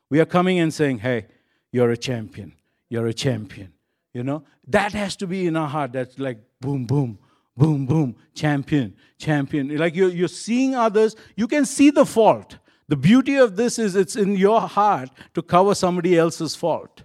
We 0.10 0.22
are 0.22 0.26
coming 0.26 0.60
and 0.60 0.74
saying, 0.74 1.00
hey, 1.00 1.26
you're 1.74 1.90
a 1.90 1.98
champion. 1.98 2.54
You're 2.88 3.08
a 3.08 3.14
champion. 3.14 3.74
You 4.14 4.24
know, 4.24 4.44
that 4.70 4.94
has 4.94 5.18
to 5.18 5.28
be 5.28 5.46
in 5.46 5.58
our 5.58 5.68
heart. 5.68 5.92
That's 5.92 6.18
like 6.18 6.38
boom, 6.62 6.86
boom 6.86 7.20
boom, 7.57 7.86
boom, 7.86 8.16
champion, 8.34 8.96
champion. 9.18 9.75
Like 9.78 9.96
you're, 9.96 10.10
you're 10.10 10.28
seeing 10.28 10.75
others, 10.75 11.16
you 11.36 11.48
can 11.48 11.66
see 11.66 11.90
the 11.90 12.06
fault. 12.06 12.57
The 12.88 12.96
beauty 12.96 13.36
of 13.36 13.56
this 13.56 13.80
is 13.80 13.96
it's 13.96 14.16
in 14.16 14.36
your 14.36 14.62
heart 14.62 15.10
to 15.34 15.42
cover 15.42 15.74
somebody 15.74 16.18
else's 16.18 16.56
fault. 16.56 17.04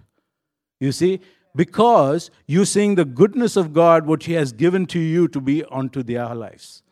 You 0.79 0.91
see? 0.91 1.21
Because 1.55 2.31
you're 2.47 2.65
seeing 2.65 2.95
the 2.95 3.05
goodness 3.05 3.55
of 3.55 3.73
God, 3.73 4.05
what 4.05 4.23
He 4.23 4.33
has 4.33 4.51
given 4.51 4.85
to 4.87 4.99
you 4.99 5.27
to 5.29 5.41
be 5.41 5.63
unto 5.65 6.03
their 6.03 6.33
lives. 6.33 6.83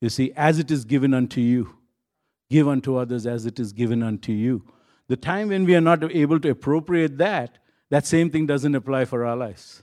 You 0.00 0.08
see, 0.08 0.32
as 0.36 0.58
it 0.58 0.70
is 0.70 0.84
given 0.84 1.12
unto 1.12 1.40
you, 1.40 1.76
give 2.50 2.68
unto 2.68 2.96
others 2.96 3.26
as 3.26 3.46
it 3.46 3.58
is 3.58 3.72
given 3.72 4.02
unto 4.02 4.32
you. 4.32 4.64
The 5.08 5.16
time 5.16 5.48
when 5.48 5.64
we 5.64 5.74
are 5.74 5.80
not 5.80 6.04
able 6.14 6.38
to 6.40 6.50
appropriate 6.50 7.18
that, 7.18 7.58
that 7.90 8.06
same 8.06 8.30
thing 8.30 8.46
doesn't 8.46 8.74
apply 8.74 9.06
for 9.06 9.24
our 9.24 9.36
lives. 9.36 9.82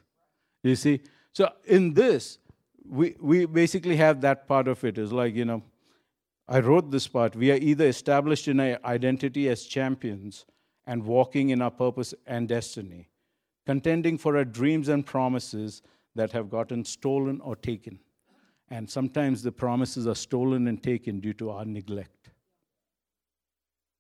You 0.63 0.75
see? 0.75 1.01
So, 1.33 1.49
in 1.65 1.93
this, 1.93 2.37
we, 2.89 3.15
we 3.19 3.45
basically 3.45 3.95
have 3.97 4.21
that 4.21 4.47
part 4.47 4.67
of 4.67 4.83
it. 4.83 4.97
Is 4.97 5.11
like, 5.11 5.35
you 5.35 5.45
know, 5.45 5.63
I 6.47 6.59
wrote 6.59 6.91
this 6.91 7.07
part. 7.07 7.35
We 7.35 7.51
are 7.51 7.57
either 7.57 7.87
established 7.87 8.47
in 8.47 8.59
our 8.59 8.79
identity 8.85 9.49
as 9.49 9.63
champions 9.65 10.45
and 10.85 11.03
walking 11.03 11.49
in 11.49 11.61
our 11.61 11.71
purpose 11.71 12.13
and 12.27 12.47
destiny, 12.47 13.09
contending 13.65 14.17
for 14.17 14.37
our 14.37 14.45
dreams 14.45 14.87
and 14.87 15.05
promises 15.05 15.81
that 16.15 16.31
have 16.31 16.49
gotten 16.49 16.85
stolen 16.85 17.41
or 17.41 17.55
taken. 17.55 17.99
And 18.69 18.89
sometimes 18.89 19.43
the 19.43 19.51
promises 19.51 20.07
are 20.07 20.15
stolen 20.15 20.67
and 20.67 20.81
taken 20.81 21.19
due 21.19 21.33
to 21.33 21.51
our 21.51 21.65
neglect 21.65 22.29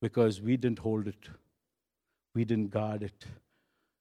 because 0.01 0.41
we 0.41 0.57
didn't 0.57 0.79
hold 0.79 1.07
it, 1.07 1.29
we 2.33 2.45
didn't 2.45 2.69
guard 2.69 3.03
it. 3.03 3.25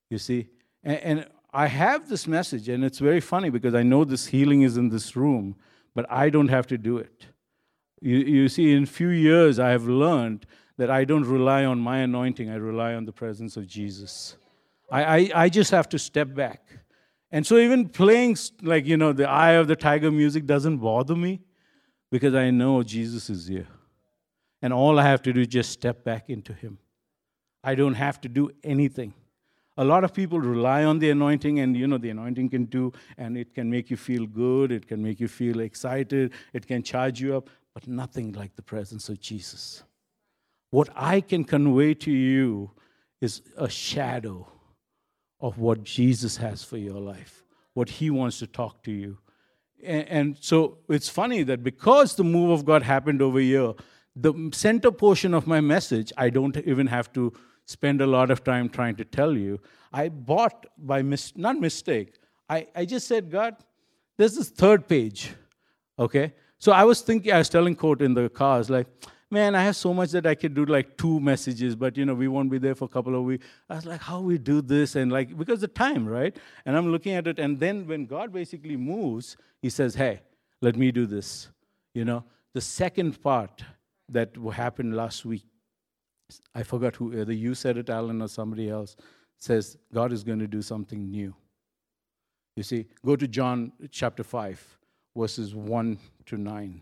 You 0.09 0.17
see? 0.17 0.47
And, 0.83 0.99
and 0.99 1.27
I 1.55 1.67
have 1.67 2.09
this 2.09 2.27
message, 2.27 2.67
and 2.67 2.83
it's 2.83 2.99
very 2.99 3.21
funny 3.21 3.49
because 3.49 3.73
I 3.73 3.81
know 3.81 4.03
this 4.03 4.27
healing 4.27 4.63
is 4.63 4.75
in 4.75 4.89
this 4.89 5.15
room, 5.15 5.55
but 5.93 6.05
I 6.11 6.29
don't 6.29 6.49
have 6.49 6.67
to 6.67 6.77
do 6.77 6.97
it. 6.97 7.27
You, 8.01 8.17
you 8.17 8.49
see, 8.49 8.73
in 8.73 8.85
few 8.85 9.07
years, 9.07 9.57
I 9.57 9.69
have 9.69 9.85
learned 9.85 10.45
that 10.77 10.91
I 10.91 11.05
don't 11.05 11.23
rely 11.23 11.63
on 11.63 11.79
my 11.79 11.99
anointing, 11.99 12.49
I 12.49 12.55
rely 12.55 12.93
on 12.93 13.05
the 13.05 13.13
presence 13.13 13.55
of 13.55 13.67
Jesus. 13.67 14.35
I, 14.91 15.03
I, 15.03 15.31
I 15.43 15.49
just 15.49 15.71
have 15.71 15.87
to 15.89 15.97
step 15.97 16.35
back. 16.35 16.61
And 17.31 17.47
so, 17.47 17.57
even 17.57 17.87
playing, 17.87 18.35
like, 18.61 18.85
you 18.85 18.97
know, 18.97 19.13
the 19.13 19.29
Eye 19.29 19.53
of 19.53 19.69
the 19.69 19.77
Tiger 19.77 20.11
music 20.11 20.45
doesn't 20.45 20.79
bother 20.79 21.15
me 21.15 21.39
because 22.11 22.35
I 22.35 22.49
know 22.49 22.83
Jesus 22.83 23.29
is 23.29 23.47
here. 23.47 23.67
And 24.61 24.73
all 24.73 24.99
I 24.99 25.03
have 25.03 25.21
to 25.21 25.31
do 25.31 25.39
is 25.39 25.47
just 25.47 25.71
step 25.71 26.03
back 26.03 26.29
into 26.29 26.51
Him. 26.51 26.79
I 27.63 27.75
don't 27.75 27.95
have 27.95 28.19
to 28.21 28.29
do 28.29 28.51
anything. 28.61 29.13
A 29.77 29.83
lot 29.83 30.03
of 30.03 30.13
people 30.13 30.39
rely 30.39 30.85
on 30.85 30.99
the 30.99 31.09
anointing, 31.09 31.59
and 31.59 31.75
you 31.75 31.87
know, 31.87 31.97
the 31.97 32.09
anointing 32.09 32.49
can 32.49 32.65
do, 32.65 32.93
and 33.17 33.37
it 33.37 33.53
can 33.53 33.69
make 33.69 33.89
you 33.89 33.97
feel 33.97 34.25
good, 34.25 34.71
it 34.71 34.87
can 34.87 35.03
make 35.03 35.19
you 35.19 35.27
feel 35.27 35.59
excited, 35.59 36.31
it 36.53 36.65
can 36.65 36.81
charge 36.81 37.19
you 37.19 37.35
up, 37.35 37.49
but 37.73 37.87
nothing 37.87 38.31
like 38.31 38.55
the 38.55 38.61
presence 38.61 39.09
of 39.09 39.19
Jesus. 39.19 39.83
What 40.71 40.89
I 40.95 41.21
can 41.21 41.43
convey 41.43 41.93
to 41.95 42.11
you 42.11 42.71
is 43.21 43.41
a 43.57 43.69
shadow 43.69 44.47
of 45.41 45.57
what 45.57 45.83
Jesus 45.83 46.37
has 46.37 46.63
for 46.63 46.77
your 46.77 46.99
life, 46.99 47.43
what 47.73 47.89
He 47.89 48.09
wants 48.09 48.39
to 48.39 48.47
talk 48.47 48.81
to 48.83 48.91
you. 48.91 49.17
And, 49.83 50.07
and 50.07 50.37
so 50.39 50.77
it's 50.87 51.09
funny 51.09 51.43
that 51.43 51.63
because 51.63 52.15
the 52.15 52.23
move 52.23 52.51
of 52.51 52.65
God 52.65 52.83
happened 52.83 53.21
over 53.21 53.39
here, 53.39 53.73
the 54.15 54.33
center 54.53 54.91
portion 54.91 55.33
of 55.33 55.45
my 55.45 55.59
message, 55.59 56.13
I 56.15 56.29
don't 56.29 56.55
even 56.57 56.87
have 56.87 57.11
to 57.13 57.33
spend 57.65 58.01
a 58.01 58.07
lot 58.07 58.31
of 58.31 58.43
time 58.43 58.69
trying 58.69 58.95
to 58.95 59.05
tell 59.05 59.35
you. 59.35 59.59
I 59.91 60.09
bought 60.09 60.65
by 60.77 61.01
mis- 61.01 61.35
not 61.35 61.59
mistake. 61.59 62.15
I, 62.49 62.67
I 62.75 62.85
just 62.85 63.07
said, 63.07 63.31
God, 63.31 63.55
this 64.17 64.37
is 64.37 64.49
third 64.49 64.87
page. 64.87 65.33
Okay? 65.97 66.33
So 66.59 66.71
I 66.71 66.83
was 66.83 67.01
thinking, 67.01 67.31
I 67.31 67.37
was 67.39 67.49
telling 67.49 67.75
Court 67.75 68.01
in 68.01 68.13
the 68.13 68.29
car, 68.29 68.55
I 68.55 68.57
was 68.59 68.69
like, 68.69 68.87
man, 69.31 69.55
I 69.55 69.63
have 69.63 69.75
so 69.75 69.93
much 69.93 70.11
that 70.11 70.25
I 70.25 70.35
could 70.35 70.53
do 70.53 70.65
like 70.65 70.97
two 70.97 71.19
messages, 71.19 71.75
but 71.75 71.97
you 71.97 72.05
know, 72.05 72.13
we 72.13 72.27
won't 72.27 72.49
be 72.49 72.57
there 72.57 72.75
for 72.75 72.85
a 72.85 72.87
couple 72.87 73.15
of 73.15 73.23
weeks. 73.23 73.45
I 73.69 73.75
was 73.75 73.85
like, 73.85 74.01
how 74.01 74.19
we 74.21 74.37
do 74.37 74.61
this? 74.61 74.95
And 74.95 75.11
like, 75.11 75.37
because 75.37 75.61
the 75.61 75.67
time, 75.67 76.07
right? 76.07 76.35
And 76.65 76.77
I'm 76.77 76.91
looking 76.91 77.13
at 77.13 77.27
it. 77.27 77.39
And 77.39 77.59
then 77.59 77.87
when 77.87 78.05
God 78.05 78.31
basically 78.31 78.77
moves, 78.77 79.35
he 79.61 79.69
says, 79.69 79.95
hey, 79.95 80.21
let 80.61 80.75
me 80.75 80.91
do 80.91 81.05
this. 81.05 81.49
You 81.93 82.05
know, 82.05 82.23
the 82.53 82.61
second 82.61 83.21
part 83.21 83.63
that 84.09 84.35
happened 84.53 84.95
last 84.95 85.25
week, 85.25 85.45
I 86.53 86.63
forgot 86.63 86.95
who, 86.95 87.13
uh, 87.13 87.21
either 87.21 87.33
you 87.33 87.53
said 87.53 87.77
it, 87.77 87.89
Alan, 87.89 88.21
or 88.21 88.27
somebody 88.27 88.69
else, 88.69 88.95
says 89.37 89.77
God 89.93 90.11
is 90.11 90.23
going 90.23 90.39
to 90.39 90.47
do 90.47 90.61
something 90.61 91.09
new. 91.09 91.35
You 92.55 92.63
see, 92.63 92.87
go 93.05 93.15
to 93.15 93.27
John 93.27 93.73
chapter 93.91 94.23
5, 94.23 94.77
verses 95.15 95.53
1 95.53 95.99
to 96.27 96.37
9. 96.37 96.81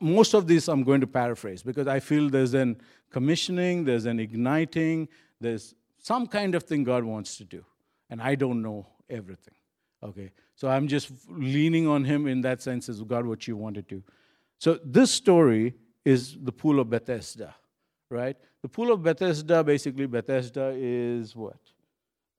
Most 0.00 0.34
of 0.34 0.46
this 0.46 0.68
I'm 0.68 0.82
going 0.82 1.00
to 1.00 1.06
paraphrase 1.06 1.62
because 1.62 1.86
I 1.86 2.00
feel 2.00 2.28
there's 2.28 2.54
an 2.54 2.76
commissioning, 3.10 3.84
there's 3.84 4.06
an 4.06 4.18
igniting, 4.18 5.08
there's 5.40 5.74
some 5.98 6.26
kind 6.26 6.54
of 6.54 6.64
thing 6.64 6.82
God 6.82 7.04
wants 7.04 7.36
to 7.38 7.44
do. 7.44 7.64
And 8.10 8.20
I 8.20 8.34
don't 8.34 8.60
know 8.60 8.86
everything. 9.08 9.54
Okay? 10.02 10.32
So 10.56 10.68
I'm 10.68 10.88
just 10.88 11.10
leaning 11.28 11.86
on 11.86 12.04
Him 12.04 12.26
in 12.26 12.40
that 12.42 12.60
sense 12.60 12.88
as 12.88 13.00
God, 13.02 13.24
what 13.24 13.46
you 13.46 13.56
wanted 13.56 13.88
to. 13.88 13.96
do. 13.96 14.02
So 14.58 14.78
this 14.84 15.10
story 15.10 15.74
is 16.04 16.36
the 16.40 16.52
pool 16.52 16.80
of 16.80 16.90
Bethesda, 16.90 17.54
right? 18.10 18.36
The 18.62 18.68
pool 18.68 18.92
of 18.92 19.02
Bethesda, 19.02 19.64
basically, 19.64 20.06
Bethesda 20.06 20.72
is 20.74 21.34
what? 21.34 21.58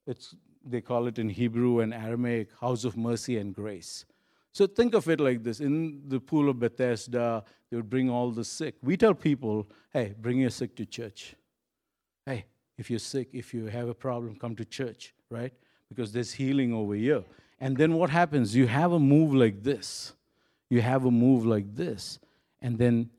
It's 0.07 0.35
they 0.65 0.81
call 0.81 1.07
it 1.07 1.19
in 1.19 1.29
Hebrew 1.29 1.79
and 1.79 1.93
Aramaic, 1.93 2.49
house 2.59 2.85
of 2.85 2.97
mercy 2.97 3.37
and 3.37 3.53
grace. 3.53 4.05
So 4.51 4.65
think 4.65 4.95
of 4.95 5.07
it 5.09 5.19
like 5.19 5.43
this 5.43 5.59
in 5.59 6.01
the 6.07 6.19
pool 6.19 6.49
of 6.49 6.59
Bethesda, 6.59 7.43
they 7.69 7.77
would 7.77 7.89
bring 7.89 8.09
all 8.09 8.31
the 8.31 8.43
sick. 8.43 8.75
We 8.81 8.97
tell 8.97 9.13
people, 9.13 9.67
hey, 9.91 10.15
bring 10.19 10.39
your 10.39 10.49
sick 10.49 10.75
to 10.77 10.85
church. 10.85 11.35
Hey, 12.25 12.45
if 12.77 12.89
you're 12.89 12.99
sick, 12.99 13.29
if 13.33 13.53
you 13.53 13.65
have 13.67 13.89
a 13.89 13.93
problem, 13.93 14.35
come 14.35 14.55
to 14.55 14.65
church, 14.65 15.13
right? 15.29 15.53
Because 15.89 16.11
there's 16.11 16.33
healing 16.33 16.73
over 16.73 16.95
here. 16.95 17.23
And 17.59 17.77
then 17.77 17.93
what 17.93 18.09
happens? 18.09 18.55
You 18.55 18.67
have 18.67 18.91
a 18.91 18.99
move 18.99 19.33
like 19.33 19.63
this. 19.63 20.13
You 20.69 20.81
have 20.81 21.05
a 21.05 21.11
move 21.11 21.45
like 21.45 21.75
this. 21.75 22.19
And 22.61 22.77
then 22.77 23.09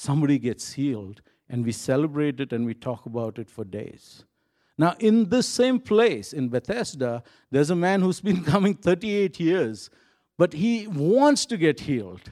somebody 0.00 0.38
gets 0.38 0.72
healed, 0.72 1.20
and 1.48 1.64
we 1.64 1.72
celebrate 1.72 2.40
it 2.40 2.52
and 2.52 2.64
we 2.64 2.72
talk 2.72 3.04
about 3.04 3.38
it 3.38 3.50
for 3.50 3.64
days. 3.64 4.24
Now, 4.78 4.94
in 4.98 5.28
this 5.28 5.46
same 5.46 5.78
place 5.78 6.32
in 6.32 6.48
Bethesda, 6.48 7.22
there's 7.50 7.68
a 7.68 7.76
man 7.76 8.00
who's 8.00 8.20
been 8.20 8.42
coming 8.52 8.74
38 8.74 9.38
years, 9.38 9.90
but 10.38 10.54
he 10.54 10.86
wants 10.86 11.44
to 11.46 11.58
get 11.58 11.80
healed. 11.80 12.22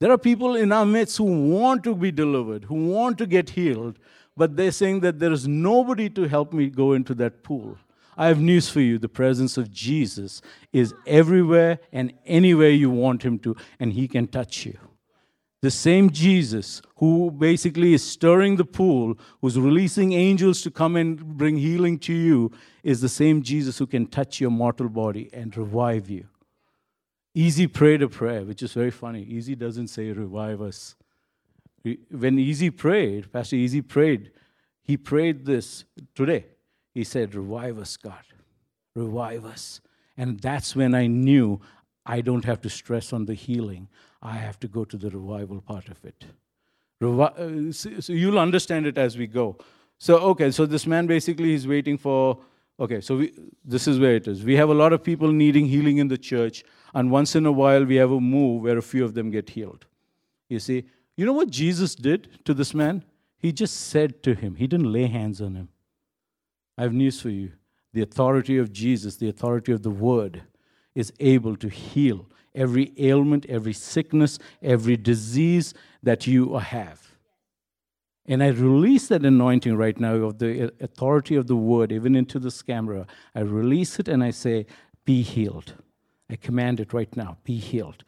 There 0.00 0.10
are 0.10 0.18
people 0.18 0.56
in 0.56 0.72
our 0.72 0.84
midst 0.84 1.18
who 1.18 1.50
want 1.50 1.84
to 1.84 1.94
be 1.94 2.10
delivered, 2.10 2.64
who 2.64 2.88
want 2.88 3.18
to 3.18 3.26
get 3.26 3.50
healed, 3.50 4.00
but 4.36 4.56
they're 4.56 4.72
saying 4.72 5.00
that 5.00 5.20
there 5.20 5.32
is 5.32 5.46
nobody 5.46 6.10
to 6.10 6.24
help 6.24 6.52
me 6.52 6.68
go 6.68 6.92
into 6.92 7.14
that 7.14 7.44
pool. 7.44 7.78
I 8.16 8.26
have 8.26 8.40
news 8.40 8.68
for 8.68 8.80
you. 8.80 8.98
The 8.98 9.08
presence 9.08 9.56
of 9.56 9.70
Jesus 9.70 10.42
is 10.72 10.92
everywhere 11.06 11.78
and 11.92 12.12
anywhere 12.24 12.70
you 12.70 12.90
want 12.90 13.22
him 13.22 13.38
to, 13.40 13.54
and 13.78 13.92
he 13.92 14.08
can 14.08 14.26
touch 14.26 14.66
you. 14.66 14.76
The 15.66 15.70
same 15.72 16.10
Jesus 16.10 16.80
who 16.98 17.32
basically 17.32 17.92
is 17.92 18.08
stirring 18.08 18.54
the 18.54 18.64
pool, 18.64 19.18
who's 19.40 19.58
releasing 19.58 20.12
angels 20.12 20.62
to 20.62 20.70
come 20.70 20.94
and 20.94 21.36
bring 21.36 21.56
healing 21.56 21.98
to 22.06 22.12
you, 22.12 22.52
is 22.84 23.00
the 23.00 23.08
same 23.08 23.42
Jesus 23.42 23.76
who 23.76 23.88
can 23.88 24.06
touch 24.06 24.40
your 24.40 24.52
mortal 24.52 24.88
body 24.88 25.28
and 25.32 25.56
revive 25.56 26.08
you. 26.08 26.28
Easy 27.34 27.66
prayed 27.66 28.00
a 28.00 28.08
prayer, 28.08 28.44
which 28.44 28.62
is 28.62 28.74
very 28.74 28.92
funny. 28.92 29.24
Easy 29.24 29.56
doesn't 29.56 29.88
say 29.88 30.12
revive 30.12 30.62
us. 30.62 30.94
When 32.12 32.38
Easy 32.38 32.70
prayed, 32.70 33.32
Pastor 33.32 33.56
Easy 33.56 33.82
prayed, 33.82 34.30
he 34.84 34.96
prayed 34.96 35.46
this 35.46 35.82
today. 36.14 36.46
He 36.94 37.02
said, 37.02 37.34
Revive 37.34 37.80
us, 37.80 37.96
God. 37.96 38.22
Revive 38.94 39.44
us. 39.44 39.80
And 40.16 40.38
that's 40.38 40.76
when 40.76 40.94
I 40.94 41.08
knew 41.08 41.60
I 42.06 42.20
don't 42.20 42.44
have 42.44 42.60
to 42.60 42.70
stress 42.70 43.12
on 43.12 43.24
the 43.24 43.34
healing. 43.34 43.88
I 44.22 44.36
have 44.36 44.58
to 44.60 44.68
go 44.68 44.84
to 44.84 44.96
the 44.96 45.10
revival 45.10 45.60
part 45.60 45.88
of 45.88 46.04
it. 46.04 46.24
Revi- 47.02 47.68
uh, 47.68 48.00
so 48.00 48.12
you'll 48.12 48.38
understand 48.38 48.86
it 48.86 48.98
as 48.98 49.16
we 49.16 49.26
go. 49.26 49.58
So, 49.98 50.18
okay, 50.18 50.50
so 50.50 50.66
this 50.66 50.86
man 50.86 51.06
basically 51.06 51.54
is 51.54 51.66
waiting 51.66 51.98
for. 51.98 52.38
Okay, 52.78 53.00
so 53.00 53.16
we, 53.16 53.32
this 53.64 53.88
is 53.88 53.98
where 53.98 54.14
it 54.16 54.28
is. 54.28 54.44
We 54.44 54.56
have 54.56 54.68
a 54.68 54.74
lot 54.74 54.92
of 54.92 55.02
people 55.02 55.32
needing 55.32 55.66
healing 55.66 55.96
in 55.96 56.08
the 56.08 56.18
church, 56.18 56.64
and 56.94 57.10
once 57.10 57.34
in 57.34 57.46
a 57.46 57.52
while 57.52 57.84
we 57.84 57.96
have 57.96 58.10
a 58.10 58.20
move 58.20 58.62
where 58.62 58.76
a 58.76 58.82
few 58.82 59.04
of 59.04 59.14
them 59.14 59.30
get 59.30 59.50
healed. 59.50 59.86
You 60.48 60.58
see, 60.58 60.84
you 61.16 61.24
know 61.24 61.32
what 61.32 61.48
Jesus 61.48 61.94
did 61.94 62.44
to 62.44 62.52
this 62.52 62.74
man? 62.74 63.02
He 63.38 63.52
just 63.52 63.88
said 63.88 64.22
to 64.24 64.34
him, 64.34 64.56
He 64.56 64.66
didn't 64.66 64.92
lay 64.92 65.06
hands 65.06 65.40
on 65.40 65.54
him. 65.54 65.68
I 66.76 66.82
have 66.82 66.92
news 66.92 67.20
for 67.20 67.30
you. 67.30 67.52
The 67.94 68.02
authority 68.02 68.58
of 68.58 68.72
Jesus, 68.72 69.16
the 69.16 69.28
authority 69.28 69.72
of 69.72 69.82
the 69.82 69.90
word, 69.90 70.42
is 70.96 71.12
able 71.20 71.56
to 71.56 71.68
heal 71.68 72.26
every 72.54 72.92
ailment, 72.98 73.46
every 73.48 73.74
sickness, 73.74 74.38
every 74.62 74.96
disease 74.96 75.74
that 76.02 76.26
you 76.26 76.56
have. 76.56 77.12
And 78.26 78.42
I 78.42 78.48
release 78.48 79.06
that 79.08 79.24
anointing 79.24 79.76
right 79.76 80.00
now 80.00 80.14
of 80.14 80.38
the 80.38 80.64
uh, 80.64 80.70
authority 80.80 81.36
of 81.36 81.46
the 81.46 81.54
word, 81.54 81.92
even 81.92 82.16
into 82.16 82.40
this 82.40 82.62
camera. 82.62 83.06
I 83.34 83.40
release 83.40 84.00
it 84.00 84.08
and 84.08 84.24
I 84.24 84.30
say, 84.30 84.66
Be 85.04 85.22
healed. 85.22 85.74
I 86.28 86.34
command 86.34 86.80
it 86.80 86.92
right 86.92 87.14
now, 87.14 87.36
be 87.44 87.58
healed. 87.58 88.02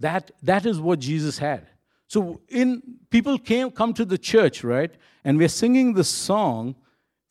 That, 0.00 0.32
that 0.42 0.66
is 0.66 0.80
what 0.80 0.98
Jesus 0.98 1.38
had. 1.38 1.66
So 2.08 2.40
in 2.48 2.82
people 3.10 3.38
came 3.38 3.70
come 3.70 3.94
to 3.94 4.04
the 4.04 4.18
church, 4.18 4.64
right? 4.64 4.90
And 5.24 5.38
we're 5.38 5.48
singing 5.48 5.94
the 5.94 6.04
song, 6.04 6.74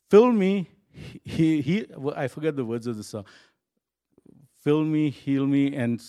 Fill 0.08 0.32
Me, 0.32 0.70
he, 1.22 1.60
he, 1.60 1.86
I 2.16 2.26
forget 2.28 2.56
the 2.56 2.64
words 2.64 2.86
of 2.86 2.96
the 2.96 3.04
song 3.04 3.24
fill 4.62 4.84
me, 4.84 5.10
heal 5.10 5.46
me, 5.46 5.74
and 5.74 6.02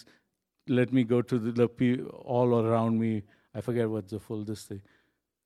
let 0.68 0.94
me 0.94 1.04
go 1.04 1.22
to 1.22 1.40
the, 1.40 1.52
the 1.52 2.04
all 2.26 2.66
around 2.66 3.00
me. 3.00 3.24
I 3.54 3.62
forget 3.62 3.90
what 3.90 4.08
the 4.08 4.20
full 4.20 4.44
this 4.44 4.64
thing. 4.64 4.82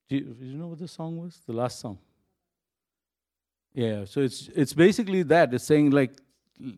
Do 0.09 0.17
you, 0.17 0.21
do 0.21 0.45
you 0.45 0.57
know 0.57 0.67
what 0.67 0.79
the 0.79 0.87
song 0.87 1.17
was? 1.17 1.39
The 1.45 1.53
last 1.53 1.79
song. 1.79 1.97
Yeah, 3.73 4.05
so 4.05 4.21
it's 4.21 4.49
it's 4.55 4.73
basically 4.73 5.23
that. 5.23 5.53
It's 5.53 5.65
saying 5.65 5.91
like, 5.91 6.13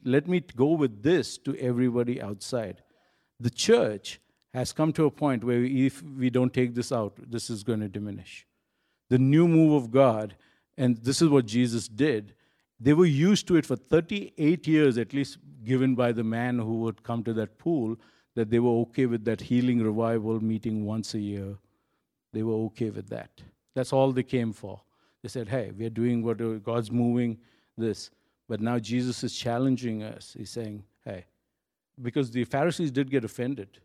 let 0.04 0.28
me 0.28 0.40
go 0.56 0.72
with 0.74 1.04
this 1.04 1.38
to 1.40 1.56
everybody 1.58 2.22
outside. 2.22 2.82
The 3.40 3.50
church 3.50 4.20
has 4.54 4.74
come 4.74 4.92
to 4.94 5.06
a 5.06 5.12
point 5.12 5.44
where 5.44 5.64
if 5.64 6.02
we 6.02 6.30
don't 6.30 6.54
take 6.54 6.74
this 6.74 6.92
out, 6.92 7.14
this 7.30 7.50
is 7.50 7.64
going 7.64 7.82
to 7.82 7.88
diminish. 7.88 8.48
The 9.10 9.20
new 9.20 9.48
move 9.48 9.74
of 9.74 9.92
God, 9.92 10.36
and 10.78 10.98
this 10.98 11.22
is 11.22 11.30
what 11.30 11.46
Jesus 11.46 11.88
did, 11.88 12.34
they 12.80 12.94
were 12.94 13.06
used 13.06 13.48
to 13.48 13.56
it 13.56 13.66
for 13.66 13.76
38 13.76 14.68
years, 14.68 14.98
at 14.98 15.14
least 15.14 15.38
given 15.64 15.96
by 15.96 16.12
the 16.12 16.24
man 16.24 16.60
who 16.60 16.80
would 16.82 17.04
come 17.04 17.24
to 17.24 17.34
that 17.34 17.58
pool, 17.58 17.98
that 18.36 18.50
they 18.50 18.60
were 18.60 18.82
okay 18.82 19.06
with 19.06 19.26
that 19.26 19.42
healing 19.42 19.82
revival 19.82 20.40
meeting 20.40 20.86
once 20.86 21.14
a 21.14 21.20
year. 21.20 21.58
They 22.34 22.44
were 22.44 22.66
okay 22.68 22.92
with 22.92 23.10
that. 23.10 23.32
That's 23.74 23.92
all 23.92 24.12
they 24.12 24.24
came 24.24 24.54
for. 24.54 24.80
They 25.24 25.30
said, 25.30 25.48
hey, 25.48 25.72
we're 25.76 25.90
doing 25.90 26.24
what 26.24 26.40
uh, 26.40 26.54
God's 26.54 26.92
moving 26.92 27.40
this. 27.78 28.12
But 28.48 28.62
now 28.62 28.80
Jesus 28.80 29.24
is 29.24 29.36
challenging 29.36 30.04
us. 30.04 30.36
He's 30.38 30.52
saying, 30.52 30.84
hey, 31.04 31.26
because 32.02 32.30
the 32.32 32.44
Pharisees 32.44 32.92
did 32.92 33.10
get 33.10 33.24
offended. 33.24 33.80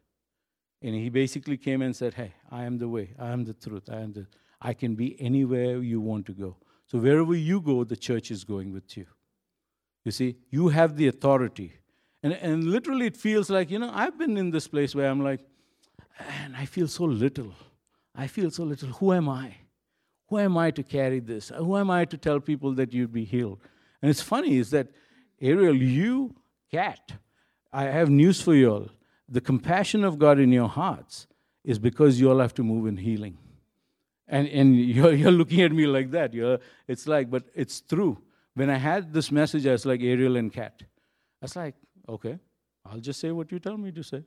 And 0.82 0.94
he 0.94 1.08
basically 1.08 1.56
came 1.56 1.80
and 1.80 1.96
said, 1.96 2.14
hey, 2.14 2.34
I 2.50 2.64
am 2.64 2.78
the 2.78 2.88
way, 2.88 3.14
I 3.18 3.30
am 3.30 3.44
the 3.44 3.54
truth, 3.54 3.88
I 3.90 4.00
am 4.00 4.12
the 4.12 4.26
I 4.62 4.74
can 4.74 4.94
be 4.94 5.20
anywhere 5.20 5.78
you 5.78 6.00
want 6.00 6.24
to 6.26 6.32
go. 6.32 6.56
So 6.92 6.98
wherever 6.98 7.34
you 7.34 7.62
go, 7.62 7.84
the 7.84 7.96
church 7.96 8.30
is 8.30 8.44
going 8.44 8.70
with 8.70 8.98
you. 8.98 9.06
You 10.04 10.12
see, 10.12 10.36
you 10.50 10.68
have 10.68 10.94
the 10.94 11.08
authority. 11.08 11.72
And, 12.22 12.34
and 12.34 12.64
literally, 12.64 13.06
it 13.06 13.16
feels 13.16 13.48
like, 13.48 13.70
you 13.70 13.78
know, 13.78 13.90
I've 13.94 14.18
been 14.18 14.36
in 14.36 14.50
this 14.50 14.68
place 14.68 14.94
where 14.94 15.10
I'm 15.10 15.24
like, 15.24 15.40
and 16.42 16.54
I 16.54 16.66
feel 16.66 16.86
so 16.86 17.04
little. 17.04 17.54
I 18.14 18.26
feel 18.26 18.50
so 18.50 18.64
little. 18.64 18.90
Who 18.90 19.14
am 19.14 19.30
I? 19.30 19.54
Who 20.28 20.38
am 20.38 20.58
I 20.58 20.70
to 20.70 20.82
carry 20.82 21.20
this? 21.20 21.48
Who 21.48 21.78
am 21.78 21.90
I 21.90 22.04
to 22.04 22.18
tell 22.18 22.40
people 22.40 22.74
that 22.74 22.92
you'd 22.92 23.12
be 23.12 23.24
healed? 23.24 23.60
And 24.02 24.10
it's 24.10 24.20
funny 24.20 24.58
is 24.58 24.68
that, 24.72 24.88
Ariel, 25.40 25.74
you, 25.74 26.34
cat, 26.70 27.12
I 27.72 27.84
have 27.84 28.10
news 28.10 28.42
for 28.42 28.54
you 28.54 28.70
all. 28.70 28.88
The 29.30 29.40
compassion 29.40 30.04
of 30.04 30.18
God 30.18 30.38
in 30.38 30.52
your 30.52 30.68
hearts 30.68 31.26
is 31.64 31.78
because 31.78 32.20
you 32.20 32.30
all 32.30 32.40
have 32.40 32.52
to 32.54 32.62
move 32.62 32.86
in 32.86 32.98
healing. 32.98 33.38
And, 34.32 34.48
and 34.48 34.80
you're, 34.96 35.12
you're 35.12 35.30
looking 35.30 35.60
at 35.60 35.70
me 35.70 35.86
like 35.86 36.10
that. 36.10 36.34
You're, 36.34 36.58
it's 36.88 37.06
like, 37.06 37.30
but 37.30 37.44
it's 37.54 37.80
true. 37.80 38.18
When 38.54 38.68
I 38.68 38.78
had 38.78 39.12
this 39.12 39.30
message, 39.30 39.66
I 39.66 39.72
was 39.72 39.86
like 39.86 40.00
Ariel 40.02 40.36
and 40.36 40.52
Cat. 40.52 40.82
I 40.82 41.44
was 41.44 41.54
like, 41.54 41.74
okay, 42.08 42.38
I'll 42.84 43.00
just 43.00 43.20
say 43.20 43.30
what 43.30 43.52
you 43.52 43.60
tell 43.60 43.76
me 43.76 43.92
to 43.92 44.02
say. 44.02 44.24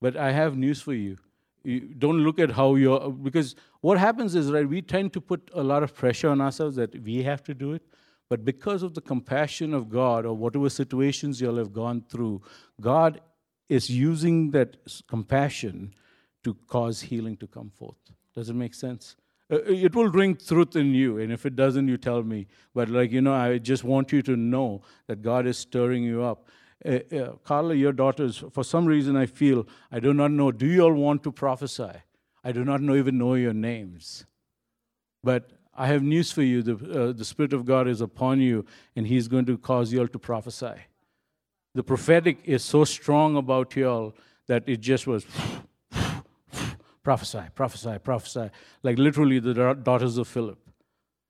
But 0.00 0.16
I 0.16 0.32
have 0.32 0.56
news 0.56 0.82
for 0.82 0.94
you. 0.94 1.16
you 1.62 1.80
don't 1.80 2.18
look 2.18 2.40
at 2.40 2.50
how 2.50 2.74
you're, 2.74 3.10
because 3.10 3.54
what 3.82 3.98
happens 3.98 4.34
is, 4.34 4.50
right, 4.50 4.68
we 4.68 4.82
tend 4.82 5.12
to 5.12 5.20
put 5.20 5.50
a 5.54 5.62
lot 5.62 5.82
of 5.82 5.94
pressure 5.94 6.28
on 6.28 6.40
ourselves 6.40 6.76
that 6.76 7.00
we 7.02 7.22
have 7.22 7.44
to 7.44 7.54
do 7.54 7.72
it. 7.72 7.82
But 8.28 8.44
because 8.44 8.82
of 8.82 8.94
the 8.94 9.00
compassion 9.00 9.74
of 9.74 9.90
God 9.90 10.24
or 10.24 10.34
whatever 10.34 10.70
situations 10.70 11.40
you'll 11.40 11.58
have 11.58 11.72
gone 11.72 12.02
through, 12.08 12.42
God 12.80 13.20
is 13.68 13.90
using 13.90 14.50
that 14.52 14.76
compassion 15.06 15.94
to 16.44 16.54
cause 16.66 17.02
healing 17.02 17.36
to 17.36 17.46
come 17.46 17.70
forth. 17.70 17.96
Does 18.34 18.48
it 18.48 18.54
make 18.54 18.74
sense? 18.74 19.16
Uh, 19.50 19.58
it 19.66 19.94
will 19.94 20.10
bring 20.10 20.36
truth 20.36 20.76
in 20.76 20.94
you, 20.94 21.18
and 21.18 21.32
if 21.32 21.44
it 21.44 21.56
doesn't, 21.56 21.88
you 21.88 21.98
tell 21.98 22.22
me. 22.22 22.46
But, 22.74 22.88
like, 22.88 23.12
you 23.12 23.20
know, 23.20 23.34
I 23.34 23.58
just 23.58 23.84
want 23.84 24.12
you 24.12 24.22
to 24.22 24.36
know 24.36 24.82
that 25.06 25.20
God 25.22 25.46
is 25.46 25.58
stirring 25.58 26.02
you 26.02 26.22
up. 26.22 26.48
Uh, 26.84 26.98
uh, 27.14 27.32
Carla, 27.44 27.74
your 27.74 27.92
daughters, 27.92 28.42
for 28.52 28.64
some 28.64 28.86
reason, 28.86 29.16
I 29.16 29.26
feel, 29.26 29.66
I 29.90 30.00
do 30.00 30.14
not 30.14 30.30
know, 30.30 30.50
do 30.52 30.66
you 30.66 30.82
all 30.82 30.94
want 30.94 31.22
to 31.24 31.32
prophesy? 31.32 31.92
I 32.42 32.52
do 32.52 32.64
not 32.64 32.80
know, 32.80 32.94
even 32.94 33.18
know 33.18 33.34
your 33.34 33.52
names. 33.52 34.24
But 35.22 35.52
I 35.74 35.86
have 35.86 36.02
news 36.02 36.32
for 36.32 36.42
you. 36.42 36.62
The, 36.62 36.74
uh, 36.74 37.12
the 37.12 37.24
Spirit 37.24 37.52
of 37.52 37.64
God 37.64 37.86
is 37.88 38.00
upon 38.00 38.40
you, 38.40 38.64
and 38.96 39.06
He's 39.06 39.28
going 39.28 39.46
to 39.46 39.58
cause 39.58 39.92
you 39.92 40.00
all 40.00 40.08
to 40.08 40.18
prophesy. 40.18 40.74
The 41.74 41.82
prophetic 41.82 42.38
is 42.44 42.64
so 42.64 42.84
strong 42.84 43.36
about 43.36 43.76
you 43.76 43.88
all 43.88 44.14
that 44.46 44.64
it 44.66 44.80
just 44.80 45.06
was 45.06 45.26
prophesy, 47.02 47.42
prophesy, 47.54 47.98
prophesy. 47.98 48.50
Like 48.82 48.98
literally 48.98 49.38
the 49.38 49.74
daughters 49.74 50.18
of 50.18 50.28
Philip. 50.28 50.58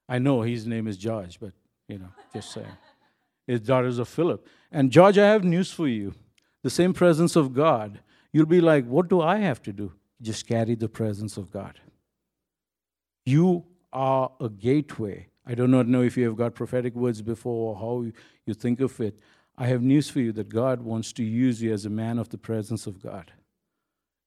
I 0.08 0.18
know 0.18 0.42
his 0.42 0.66
name 0.66 0.86
is 0.86 0.96
George, 0.96 1.40
but 1.40 1.52
you 1.88 1.98
know, 1.98 2.08
just 2.32 2.52
saying. 2.52 2.66
It's 3.46 3.66
daughters 3.66 3.98
of 3.98 4.08
Philip. 4.08 4.46
And 4.70 4.90
George, 4.90 5.18
I 5.18 5.26
have 5.26 5.44
news 5.44 5.72
for 5.72 5.88
you. 5.88 6.14
The 6.62 6.70
same 6.70 6.92
presence 6.92 7.34
of 7.34 7.52
God. 7.52 8.00
You'll 8.32 8.46
be 8.46 8.60
like, 8.60 8.86
what 8.86 9.08
do 9.08 9.20
I 9.20 9.38
have 9.38 9.62
to 9.62 9.72
do? 9.72 9.92
Just 10.20 10.46
carry 10.46 10.74
the 10.74 10.88
presence 10.88 11.36
of 11.36 11.50
God. 11.50 11.80
You 13.26 13.64
are 13.92 14.30
a 14.40 14.48
gateway. 14.48 15.28
I 15.44 15.54
do 15.54 15.66
not 15.66 15.88
know 15.88 16.02
if 16.02 16.16
you 16.16 16.24
have 16.26 16.36
got 16.36 16.54
prophetic 16.54 16.94
words 16.94 17.20
before 17.20 17.74
or 17.74 17.76
how 17.76 18.12
you 18.46 18.54
think 18.54 18.80
of 18.80 19.00
it. 19.00 19.18
I 19.58 19.66
have 19.66 19.82
news 19.82 20.08
for 20.08 20.20
you 20.20 20.32
that 20.32 20.48
God 20.48 20.80
wants 20.82 21.12
to 21.14 21.24
use 21.24 21.60
you 21.60 21.72
as 21.72 21.84
a 21.84 21.90
man 21.90 22.18
of 22.18 22.28
the 22.28 22.38
presence 22.38 22.86
of 22.86 23.02
God 23.02 23.32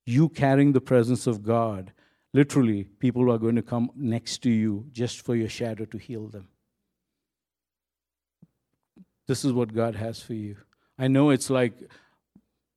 you 0.06 0.30
carrying 0.30 0.72
the 0.72 0.82
presence 0.82 1.28
of 1.28 1.44
God, 1.44 1.92
literally, 2.34 2.84
people 2.84 3.32
are 3.32 3.38
going 3.38 3.56
to 3.56 3.62
come 3.62 3.90
next 3.96 4.44
to 4.44 4.50
you 4.50 4.86
just 4.92 5.22
for 5.22 5.36
your 5.36 5.50
shadow 5.50 5.86
to 5.86 5.98
heal 5.98 6.28
them. 6.28 6.48
This 9.28 9.44
is 9.44 9.54
what 9.54 9.74
God 9.74 9.96
has 9.96 10.22
for 10.22 10.36
you. 10.36 10.56
I 11.00 11.08
know 11.08 11.32
it's 11.32 11.50
like, 11.50 11.74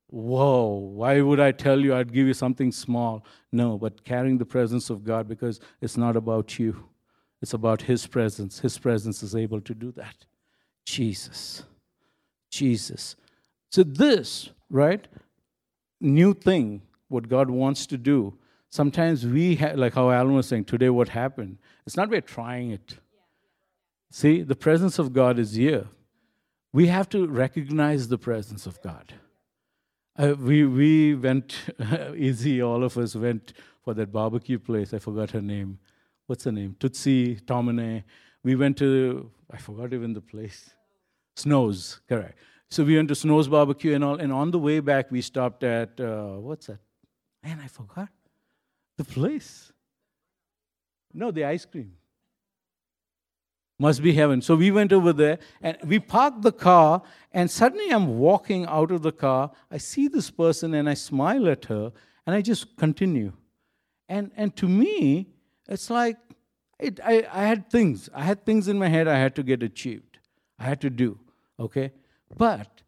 whoa, 0.08 0.68
why 0.68 1.20
would 1.20 1.40
I 1.40 1.52
tell 1.52 1.78
you 1.78 1.94
I'd 1.94 2.12
give 2.12 2.26
you 2.26 2.34
something 2.34 2.72
small? 2.72 3.24
No, 3.52 3.76
but 3.76 4.04
carrying 4.04 4.38
the 4.38 4.46
presence 4.46 4.88
of 4.88 5.04
God 5.04 5.28
because 5.28 5.60
it's 5.80 5.96
not 5.96 6.16
about 6.16 6.58
you, 6.58 6.88
it's 7.42 7.52
about 7.52 7.82
His 7.82 8.06
presence. 8.06 8.58
His 8.58 8.78
presence 8.78 9.22
is 9.22 9.36
able 9.36 9.60
to 9.60 9.74
do 9.74 9.92
that. 9.92 10.24
Jesus. 10.86 11.62
Jesus. 12.50 13.14
So, 13.70 13.82
this, 13.82 14.48
right, 14.70 15.06
new 16.00 16.32
thing 16.32 16.80
what 17.08 17.28
God 17.28 17.50
wants 17.50 17.86
to 17.86 17.98
do, 17.98 18.34
sometimes 18.70 19.26
we, 19.26 19.56
ha- 19.56 19.72
like 19.74 19.94
how 19.94 20.10
Alan 20.10 20.34
was 20.34 20.46
saying, 20.46 20.64
today 20.64 20.90
what 20.90 21.08
happened? 21.08 21.58
It's 21.86 21.96
not 21.96 22.10
we're 22.10 22.20
trying 22.20 22.70
it. 22.70 22.96
See, 24.10 24.42
the 24.42 24.56
presence 24.56 24.98
of 24.98 25.12
God 25.12 25.38
is 25.38 25.54
here. 25.54 25.86
We 26.72 26.86
have 26.86 27.08
to 27.10 27.26
recognize 27.26 28.08
the 28.08 28.18
presence 28.18 28.66
of 28.66 28.80
God. 28.82 29.14
Uh, 30.16 30.34
we, 30.38 30.64
we 30.64 31.14
went 31.14 31.56
easy, 32.16 32.62
all 32.62 32.82
of 32.84 32.98
us 32.98 33.14
went 33.14 33.52
for 33.84 33.94
that 33.94 34.12
barbecue 34.12 34.58
place. 34.58 34.92
I 34.92 34.98
forgot 34.98 35.30
her 35.30 35.40
name. 35.40 35.78
What's 36.26 36.44
her 36.44 36.52
name? 36.52 36.76
Tootsie, 36.78 37.36
Tomine. 37.36 38.04
We 38.42 38.54
went 38.54 38.76
to, 38.78 39.30
I 39.50 39.56
forgot 39.56 39.92
even 39.92 40.12
the 40.12 40.20
place. 40.20 40.70
Snows, 41.36 42.00
correct. 42.08 42.38
So 42.70 42.84
we 42.84 42.96
went 42.96 43.08
to 43.08 43.14
Snows 43.14 43.48
Barbecue 43.48 43.94
and 43.94 44.04
all. 44.04 44.16
And 44.16 44.32
on 44.32 44.50
the 44.50 44.58
way 44.58 44.80
back, 44.80 45.10
we 45.10 45.22
stopped 45.22 45.62
at, 45.64 45.98
uh, 45.98 46.34
what's 46.34 46.66
that? 46.66 46.80
Man, 47.42 47.60
I 47.62 47.68
forgot 47.68 48.08
the 48.96 49.04
place. 49.04 49.72
No, 51.12 51.30
the 51.30 51.44
ice 51.44 51.64
cream. 51.64 51.92
Must 53.78 54.02
be 54.02 54.12
heaven. 54.12 54.42
So 54.42 54.56
we 54.56 54.72
went 54.72 54.92
over 54.92 55.12
there 55.12 55.38
and 55.62 55.76
we 55.84 56.00
parked 56.00 56.42
the 56.42 56.52
car, 56.52 57.02
and 57.32 57.48
suddenly 57.48 57.90
I'm 57.90 58.18
walking 58.18 58.66
out 58.66 58.90
of 58.90 59.02
the 59.02 59.12
car. 59.12 59.52
I 59.70 59.78
see 59.78 60.08
this 60.08 60.30
person 60.30 60.74
and 60.74 60.88
I 60.88 60.94
smile 60.94 61.48
at 61.48 61.66
her, 61.66 61.92
and 62.26 62.34
I 62.34 62.42
just 62.42 62.76
continue. 62.76 63.32
And, 64.08 64.32
and 64.36 64.56
to 64.56 64.66
me, 64.66 65.28
it's 65.68 65.90
like 65.90 66.16
it, 66.80 66.98
I, 67.04 67.26
I 67.32 67.42
had 67.44 67.70
things. 67.70 68.08
I 68.14 68.24
had 68.24 68.44
things 68.44 68.68
in 68.68 68.78
my 68.78 68.88
head 68.88 69.06
I 69.06 69.18
had 69.18 69.34
to 69.36 69.42
get 69.42 69.62
achieved. 69.62 70.18
I 70.58 70.64
had 70.64 70.80
to 70.80 70.90
do. 70.90 71.18
Okay? 71.60 71.92
But 72.36 72.82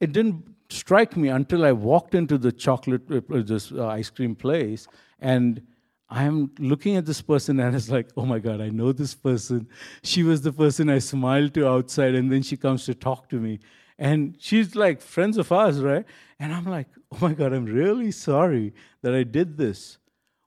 it 0.00 0.12
didn't 0.12 0.55
strike 0.68 1.16
me 1.16 1.28
until 1.28 1.64
I 1.64 1.72
walked 1.72 2.14
into 2.14 2.38
the 2.38 2.52
chocolate, 2.52 3.02
uh, 3.10 3.20
this 3.42 3.72
uh, 3.72 3.86
ice 3.86 4.10
cream 4.10 4.34
place, 4.34 4.86
and 5.20 5.62
I'm 6.08 6.52
looking 6.58 6.96
at 6.96 7.04
this 7.04 7.20
person 7.20 7.58
and 7.58 7.74
it's 7.74 7.88
like, 7.88 8.10
oh 8.16 8.24
my 8.24 8.38
God, 8.38 8.60
I 8.60 8.68
know 8.68 8.92
this 8.92 9.14
person. 9.14 9.68
She 10.04 10.22
was 10.22 10.42
the 10.42 10.52
person 10.52 10.88
I 10.88 11.00
smiled 11.00 11.54
to 11.54 11.68
outside, 11.68 12.14
and 12.14 12.30
then 12.30 12.42
she 12.42 12.56
comes 12.56 12.84
to 12.86 12.94
talk 12.94 13.28
to 13.30 13.36
me. 13.36 13.58
And 13.98 14.36
she's 14.38 14.76
like 14.76 15.00
friends 15.00 15.36
of 15.38 15.50
ours, 15.50 15.80
right? 15.80 16.04
And 16.38 16.52
I'm 16.52 16.66
like, 16.66 16.88
oh 17.12 17.18
my 17.20 17.32
God, 17.32 17.52
I'm 17.52 17.64
really 17.64 18.12
sorry 18.12 18.74
that 19.02 19.14
I 19.14 19.24
did 19.24 19.56
this. 19.56 19.98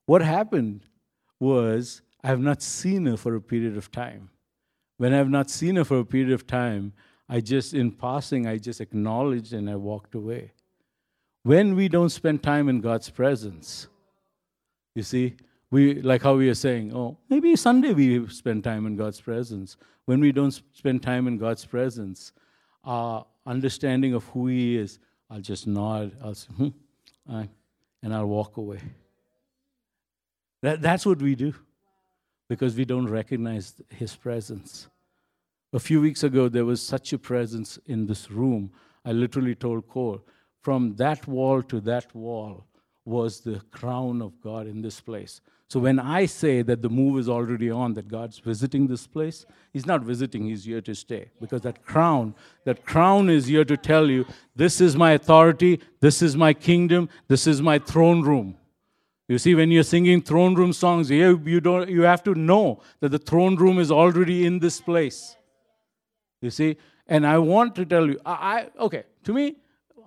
What 0.05 0.21
happened 0.21 0.85
was 1.39 2.01
I 2.23 2.27
have 2.27 2.39
not 2.39 2.61
seen 2.61 3.05
her 3.05 3.17
for 3.17 3.35
a 3.35 3.41
period 3.41 3.75
of 3.77 3.91
time. 3.91 4.29
When 4.97 5.13
I 5.13 5.17
have 5.17 5.29
not 5.29 5.49
seen 5.49 5.77
her 5.77 5.83
for 5.83 5.99
a 5.99 6.05
period 6.05 6.31
of 6.31 6.45
time, 6.45 6.93
I 7.29 7.41
just, 7.41 7.73
in 7.73 7.91
passing, 7.91 8.47
I 8.47 8.57
just 8.57 8.81
acknowledged 8.81 9.53
and 9.53 9.69
I 9.69 9.75
walked 9.75 10.15
away. 10.15 10.51
When 11.43 11.75
we 11.75 11.87
don't 11.87 12.09
spend 12.09 12.41
time 12.41 12.67
in 12.67 12.81
God's 12.81 13.09
presence, 13.09 13.87
you 14.95 15.03
see, 15.03 15.35
we 15.71 16.01
like 16.01 16.23
how 16.23 16.35
we 16.35 16.49
are 16.49 16.55
saying, 16.55 16.95
oh, 16.95 17.17
maybe 17.29 17.55
Sunday 17.55 17.93
we 17.93 18.27
spend 18.29 18.63
time 18.63 18.87
in 18.87 18.95
God's 18.95 19.21
presence. 19.21 19.77
When 20.05 20.19
we 20.19 20.31
don't 20.31 20.51
spend 20.73 21.03
time 21.03 21.27
in 21.27 21.37
God's 21.37 21.63
presence, 21.63 22.31
our 22.83 23.25
understanding 23.45 24.15
of 24.15 24.23
who 24.25 24.47
He 24.47 24.77
is, 24.77 24.97
I'll 25.29 25.39
just 25.39 25.67
nod, 25.67 26.11
I'll 26.23 26.33
say, 26.33 26.49
hmm, 26.57 26.69
and 27.27 28.13
I'll 28.13 28.25
walk 28.25 28.57
away. 28.57 28.79
That, 30.63 30.81
that's 30.81 31.05
what 31.05 31.21
we 31.21 31.35
do 31.35 31.53
because 32.49 32.75
we 32.75 32.85
don't 32.85 33.07
recognize 33.07 33.75
His 33.89 34.15
presence. 34.15 34.87
A 35.71 35.79
few 35.79 36.01
weeks 36.01 36.23
ago, 36.23 36.49
there 36.49 36.65
was 36.65 36.81
such 36.81 37.13
a 37.13 37.19
presence 37.19 37.77
in 37.85 38.07
this 38.07 38.31
room. 38.31 38.71
I 39.05 39.11
literally 39.11 39.55
told 39.55 39.87
Cole, 39.87 40.21
from 40.61 40.95
that 40.95 41.27
wall 41.27 41.61
to 41.63 41.79
that 41.81 42.13
wall 42.15 42.65
was 43.05 43.41
the 43.41 43.61
crown 43.71 44.21
of 44.21 44.41
God 44.41 44.67
in 44.67 44.81
this 44.81 44.99
place. 44.99 45.41
So 45.67 45.79
when 45.79 45.99
I 45.99 46.25
say 46.25 46.63
that 46.63 46.81
the 46.81 46.89
move 46.89 47.19
is 47.19 47.29
already 47.29 47.69
on, 47.69 47.93
that 47.93 48.07
God's 48.07 48.39
visiting 48.39 48.87
this 48.87 49.05
place, 49.05 49.45
He's 49.71 49.85
not 49.85 50.01
visiting, 50.01 50.45
He's 50.45 50.65
here 50.65 50.81
to 50.81 50.95
stay. 50.95 51.29
Because 51.39 51.61
that 51.61 51.83
crown, 51.83 52.33
that 52.65 52.83
crown 52.83 53.29
is 53.29 53.45
here 53.45 53.63
to 53.65 53.77
tell 53.77 54.09
you, 54.09 54.25
this 54.55 54.81
is 54.81 54.95
my 54.95 55.11
authority, 55.11 55.79
this 55.99 56.23
is 56.23 56.35
my 56.35 56.53
kingdom, 56.53 57.07
this 57.27 57.45
is 57.45 57.61
my 57.61 57.77
throne 57.77 58.23
room. 58.23 58.57
You 59.27 59.37
see, 59.37 59.53
when 59.53 59.69
you're 59.69 59.83
singing 59.83 60.23
throne 60.23 60.55
room 60.55 60.73
songs, 60.73 61.11
you, 61.11 61.39
you, 61.45 61.61
don't, 61.61 61.87
you 61.87 62.01
have 62.01 62.23
to 62.23 62.33
know 62.33 62.81
that 62.99 63.09
the 63.09 63.19
throne 63.19 63.55
room 63.55 63.77
is 63.77 63.91
already 63.91 64.47
in 64.47 64.57
this 64.57 64.81
place. 64.81 65.35
You 66.41 66.49
see? 66.49 66.77
And 67.07 67.25
I 67.25 67.37
want 67.39 67.75
to 67.75 67.85
tell 67.85 68.07
you, 68.07 68.19
I, 68.25 68.31
I 68.31 68.83
okay, 68.83 69.03
to 69.23 69.33
me, 69.33 69.55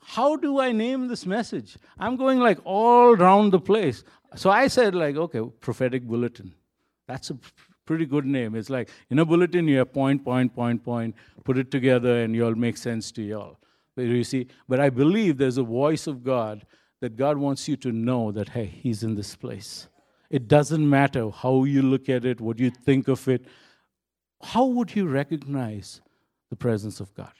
how 0.03 0.37
do 0.37 0.61
I 0.61 0.73
name 0.73 1.09
this 1.09 1.27
message? 1.27 1.77
I'm 1.99 2.17
going 2.17 2.39
like 2.39 2.59
all 2.65 3.15
around 3.15 3.51
the 3.51 3.61
place. 3.61 4.05
So 4.35 4.51
I 4.51 4.69
said, 4.69 4.95
like, 4.95 5.17
okay, 5.17 5.41
prophetic 5.61 6.03
bulletin. 6.03 6.55
That's 7.07 7.31
a 7.31 7.39
pretty 7.85 8.07
good 8.07 8.25
name. 8.25 8.55
It's 8.55 8.71
like 8.71 8.89
in 9.11 9.19
a 9.19 9.25
bulletin, 9.25 9.69
you 9.69 9.79
have 9.79 9.93
point, 9.93 10.25
point, 10.25 10.55
point, 10.55 10.83
point, 10.85 11.15
put 11.45 11.59
it 11.59 11.71
together, 11.71 12.23
and 12.23 12.35
you'll 12.35 12.55
make 12.55 12.77
sense 12.77 13.13
to 13.13 13.23
y'all. 13.23 13.59
But 13.95 14.03
you 14.03 14.25
see, 14.25 14.47
but 14.69 14.81
I 14.81 14.91
believe 14.91 15.37
there's 15.37 15.59
a 15.59 15.63
voice 15.63 16.07
of 16.07 16.25
God 16.25 16.65
that 17.01 17.17
God 17.17 17.37
wants 17.37 17.69
you 17.69 17.77
to 17.79 17.93
know 17.93 18.33
that, 18.33 18.51
hey, 18.51 18.67
He's 18.67 19.03
in 19.03 19.15
this 19.15 19.37
place. 19.37 19.89
It 20.31 20.49
doesn't 20.49 20.89
matter 20.89 21.29
how 21.31 21.65
you 21.65 21.83
look 21.83 22.09
at 22.09 22.25
it, 22.25 22.41
what 22.41 22.59
you 22.59 22.71
think 22.71 23.09
of 23.09 23.29
it. 23.29 23.45
How 24.43 24.65
would 24.65 24.97
you 24.97 25.07
recognize 25.07 26.01
the 26.53 26.57
presence 26.57 27.01
of 27.01 27.15
God. 27.15 27.33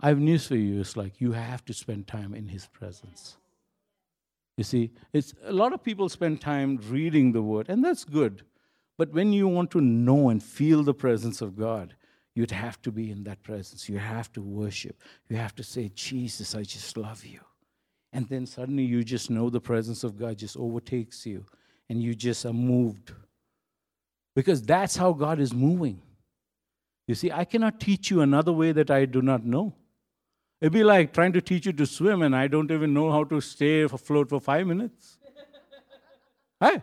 I 0.00 0.06
have 0.06 0.20
news 0.20 0.46
for 0.46 0.54
you. 0.54 0.80
It's 0.80 0.96
like 0.96 1.20
you 1.20 1.32
have 1.32 1.64
to 1.64 1.74
spend 1.74 2.06
time 2.06 2.32
in 2.32 2.46
His 2.46 2.64
presence. 2.66 3.36
You 4.56 4.62
see, 4.62 4.92
it's 5.12 5.34
a 5.44 5.52
lot 5.52 5.72
of 5.72 5.82
people 5.82 6.08
spend 6.08 6.40
time 6.40 6.78
reading 6.88 7.32
the 7.32 7.42
Word, 7.42 7.68
and 7.68 7.84
that's 7.84 8.04
good. 8.04 8.44
But 8.98 9.12
when 9.12 9.32
you 9.32 9.48
want 9.48 9.72
to 9.72 9.80
know 9.80 10.28
and 10.28 10.40
feel 10.40 10.84
the 10.84 10.94
presence 10.94 11.40
of 11.40 11.58
God, 11.58 11.96
you'd 12.36 12.52
have 12.52 12.80
to 12.82 12.92
be 12.92 13.10
in 13.10 13.24
that 13.24 13.42
presence. 13.42 13.88
You 13.88 13.98
have 13.98 14.32
to 14.34 14.42
worship. 14.42 15.02
You 15.28 15.36
have 15.36 15.56
to 15.56 15.64
say, 15.64 15.90
Jesus, 15.92 16.54
I 16.54 16.62
just 16.62 16.96
love 16.96 17.24
you. 17.24 17.40
And 18.12 18.28
then 18.28 18.46
suddenly 18.46 18.84
you 18.84 19.02
just 19.02 19.28
know 19.28 19.50
the 19.50 19.60
presence 19.60 20.04
of 20.04 20.16
God 20.16 20.38
just 20.38 20.56
overtakes 20.56 21.26
you, 21.26 21.46
and 21.88 22.00
you 22.00 22.14
just 22.14 22.46
are 22.46 22.52
moved. 22.52 23.10
Because 24.36 24.62
that's 24.62 24.94
how 24.94 25.12
God 25.12 25.40
is 25.40 25.52
moving. 25.52 26.00
You 27.08 27.14
see, 27.14 27.32
I 27.32 27.46
cannot 27.46 27.80
teach 27.80 28.10
you 28.10 28.20
another 28.20 28.52
way 28.52 28.70
that 28.72 28.90
I 28.90 29.06
do 29.06 29.22
not 29.22 29.42
know. 29.42 29.74
It'd 30.60 30.74
be 30.74 30.84
like 30.84 31.14
trying 31.14 31.32
to 31.32 31.40
teach 31.40 31.64
you 31.64 31.72
to 31.72 31.86
swim 31.86 32.20
and 32.20 32.36
I 32.36 32.48
don't 32.48 32.70
even 32.70 32.92
know 32.92 33.10
how 33.10 33.24
to 33.24 33.40
stay 33.40 33.80
afloat 33.80 34.28
for 34.28 34.40
five 34.40 34.66
minutes. 34.66 35.18
Hey, 36.60 36.82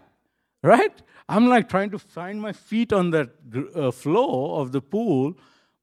right? 0.63 0.93
I'm 1.27 1.47
like 1.47 1.67
trying 1.67 1.89
to 1.89 1.99
find 1.99 2.41
my 2.41 2.53
feet 2.53 2.93
on 2.93 3.09
that 3.09 3.29
uh, 3.75 3.91
floor 3.91 4.61
of 4.61 4.71
the 4.71 4.79
pool, 4.79 5.33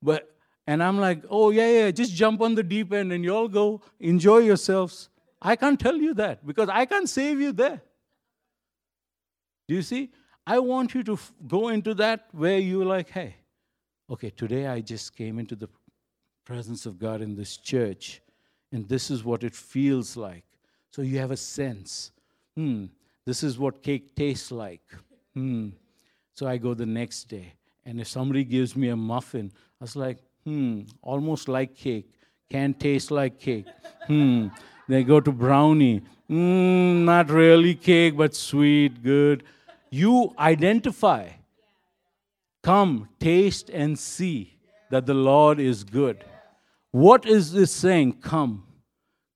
but 0.01 0.35
and 0.67 0.83
I'm 0.83 0.99
like, 0.99 1.25
oh 1.29 1.51
yeah, 1.51 1.69
yeah, 1.69 1.91
just 1.91 2.15
jump 2.15 2.41
on 2.41 2.55
the 2.55 2.63
deep 2.63 2.91
end 2.91 3.13
and 3.13 3.23
you 3.23 3.35
all 3.35 3.49
go 3.49 3.83
enjoy 4.01 4.39
yourselves. 4.39 5.11
I 5.43 5.57
can't 5.57 5.79
tell 5.79 5.97
you 5.97 6.15
that 6.15 6.47
because 6.47 6.71
I 6.71 6.87
can't 6.87 7.07
save 7.07 7.39
you 7.39 7.53
there. 7.53 7.83
Do 9.69 9.75
you 9.75 9.83
see? 9.83 10.11
I 10.47 10.59
want 10.59 10.95
you 10.95 11.03
to 11.03 11.13
f- 11.13 11.33
go 11.47 11.69
into 11.69 11.93
that 11.95 12.29
where 12.33 12.59
you're 12.59 12.87
like, 12.87 13.11
hey, 13.11 13.37
okay, 14.13 14.29
today 14.29 14.67
I 14.67 14.81
just 14.83 15.17
came 15.17 15.39
into 15.39 15.57
the 15.57 15.69
presence 16.45 16.85
of 16.85 16.99
God 16.99 17.23
in 17.23 17.35
this 17.35 17.57
church, 17.57 18.21
and 18.71 18.87
this 18.87 19.11
is 19.11 19.25
what 19.25 19.43
it 19.43 19.55
feels 19.55 20.17
like. 20.19 20.45
So 20.91 21.01
you 21.01 21.19
have 21.19 21.31
a 21.31 21.37
sense. 21.37 22.13
Hmm, 22.55 22.87
this 23.25 23.43
is 23.43 23.59
what 23.59 23.83
cake 23.83 24.15
tastes 24.15 24.53
like. 24.53 24.83
Hmm. 25.35 25.71
So 26.35 26.47
I 26.47 26.59
go 26.59 26.75
the 26.75 26.85
next 26.85 27.25
day, 27.25 27.55
and 27.87 28.01
if 28.01 28.09
somebody 28.09 28.45
gives 28.45 28.77
me 28.77 28.89
a 28.89 28.97
muffin, 28.97 29.51
I 29.81 29.85
was 29.85 29.97
like, 29.97 30.19
hmm, 30.45 30.83
almost 31.01 31.49
like 31.49 31.75
cake, 31.75 32.11
can't 32.51 32.79
taste 32.79 33.11
like 33.11 33.39
cake. 33.39 33.67
Hmm. 34.07 34.49
They 34.89 35.05
go 35.05 35.21
to 35.21 35.33
brownie, 35.33 36.03
hmm, 36.29 37.07
not 37.07 37.31
really 37.31 37.75
cake, 37.75 38.19
but 38.19 38.35
sweet, 38.35 39.03
good. 39.03 39.45
You 39.91 40.35
identify. 40.39 41.29
Come, 42.63 43.09
taste 43.19 43.71
and 43.71 43.99
see 43.99 44.57
that 44.91 45.07
the 45.07 45.15
Lord 45.15 45.59
is 45.59 45.85
good. 45.85 46.25
What 46.93 47.27
is 47.27 47.53
this 47.53 47.73
saying? 47.73 48.21
Come, 48.21 48.65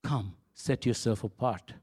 come, 0.04 0.34
set 0.54 0.86
yourself 0.86 1.24
apart. 1.24 1.74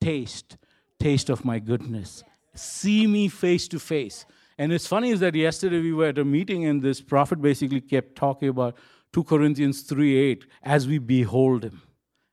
Taste, 0.00 0.56
taste 0.98 1.28
of 1.28 1.44
my 1.44 1.58
goodness. 1.58 2.22
See 2.54 3.06
me 3.06 3.28
face 3.28 3.66
to 3.68 3.80
face. 3.80 4.26
And 4.58 4.72
it's 4.72 4.86
funny 4.86 5.10
is 5.10 5.20
that 5.20 5.34
yesterday 5.34 5.80
we 5.80 5.92
were 5.92 6.06
at 6.06 6.18
a 6.18 6.24
meeting 6.24 6.66
and 6.66 6.82
this 6.82 7.00
prophet 7.00 7.40
basically 7.40 7.80
kept 7.80 8.14
talking 8.14 8.48
about 8.48 8.76
2 9.12 9.24
Corinthians 9.24 9.82
3 9.82 10.16
8, 10.16 10.46
as 10.62 10.86
we 10.86 10.98
behold 10.98 11.64
him, 11.64 11.82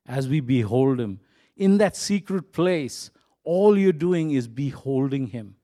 as 0.05 0.27
we 0.27 0.41
behold 0.41 0.99
him. 0.99 1.19
In 1.55 1.77
that 1.79 1.95
secret 1.95 2.53
place, 2.53 3.09
all 3.43 3.77
you're 3.77 3.93
doing 3.93 4.31
is 4.31 4.47
beholding 4.47 5.27
him. 5.27 5.55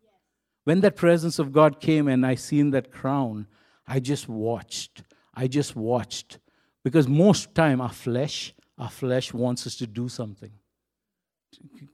When 0.63 0.81
that 0.81 0.95
presence 0.95 1.39
of 1.39 1.51
God 1.51 1.79
came 1.79 2.07
and 2.07 2.25
I 2.25 2.35
seen 2.35 2.71
that 2.71 2.91
crown, 2.91 3.47
I 3.87 3.99
just 3.99 4.29
watched. 4.29 5.03
I 5.33 5.47
just 5.47 5.75
watched. 5.75 6.39
Because 6.83 7.07
most 7.07 7.53
time 7.55 7.81
our 7.81 7.91
flesh, 7.91 8.53
our 8.77 8.89
flesh 8.89 9.33
wants 9.33 9.67
us 9.67 9.75
to 9.77 9.87
do 9.87 10.07
something. 10.09 10.51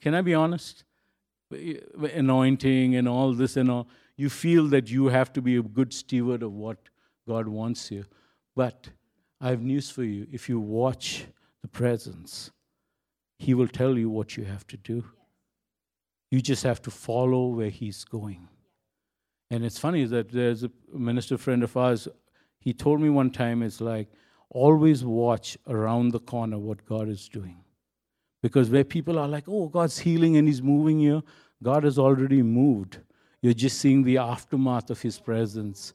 Can 0.02 0.14
I 0.14 0.22
be 0.22 0.34
honest? 0.34 0.84
Anointing 1.52 2.96
and 2.96 3.08
all 3.08 3.34
this 3.34 3.58
and 3.58 3.70
all. 3.72 3.88
You 4.16 4.30
feel 4.30 4.68
that 4.68 4.90
you 4.90 5.08
have 5.08 5.34
to 5.34 5.42
be 5.42 5.56
a 5.56 5.64
good 5.64 5.94
steward 5.94 6.44
of 6.44 6.54
what 6.54 6.78
God 7.28 7.48
wants 7.48 7.90
you. 7.90 8.06
But 8.56 8.90
I 9.42 9.50
have 9.50 9.62
news 9.62 9.90
for 9.90 10.04
you. 10.04 10.28
If 10.32 10.50
you 10.50 10.60
watch 10.60 11.26
the 11.62 11.68
presence, 11.68 12.52
He 13.38 13.54
will 13.54 13.68
tell 13.68 13.98
you 13.98 14.10
what 14.10 14.38
you 14.38 14.44
have 14.46 14.68
to 14.68 14.78
do. 14.78 15.06
You 16.30 16.42
just 16.42 16.64
have 16.64 16.82
to 16.84 16.92
follow 16.92 17.48
where 17.48 17.70
He's 17.70 18.04
going. 18.04 18.48
And 19.52 19.66
it's 19.66 19.80
funny 19.80 20.06
that 20.06 20.32
there's 20.32 20.64
a 20.64 20.72
minister 20.94 21.38
friend 21.38 21.64
of 21.64 21.76
ours, 21.76 22.08
he 22.60 22.74
told 22.74 23.02
me 23.02 23.10
one 23.10 23.32
time, 23.32 23.64
it's 23.64 23.82
like, 23.82 24.10
always 24.50 25.04
watch 25.04 25.58
around 25.68 26.12
the 26.12 26.20
corner 26.20 26.58
what 26.58 26.86
God 26.86 27.08
is 27.08 27.30
doing. 27.30 27.64
Because 28.42 28.70
where 28.70 28.84
people 28.84 29.20
are 29.20 29.28
like, 29.28 29.46
oh, 29.48 29.68
God's 29.68 30.00
healing 30.00 30.38
and 30.38 30.48
He's 30.48 30.62
moving 30.62 31.00
here, 31.00 31.22
God 31.62 31.84
has 31.84 32.00
already 32.00 32.42
moved. 32.42 33.00
You're 33.42 33.54
just 33.54 33.80
seeing 33.80 34.04
the 34.04 34.18
aftermath 34.18 34.90
of 34.90 35.02
His 35.02 35.20
presence, 35.20 35.94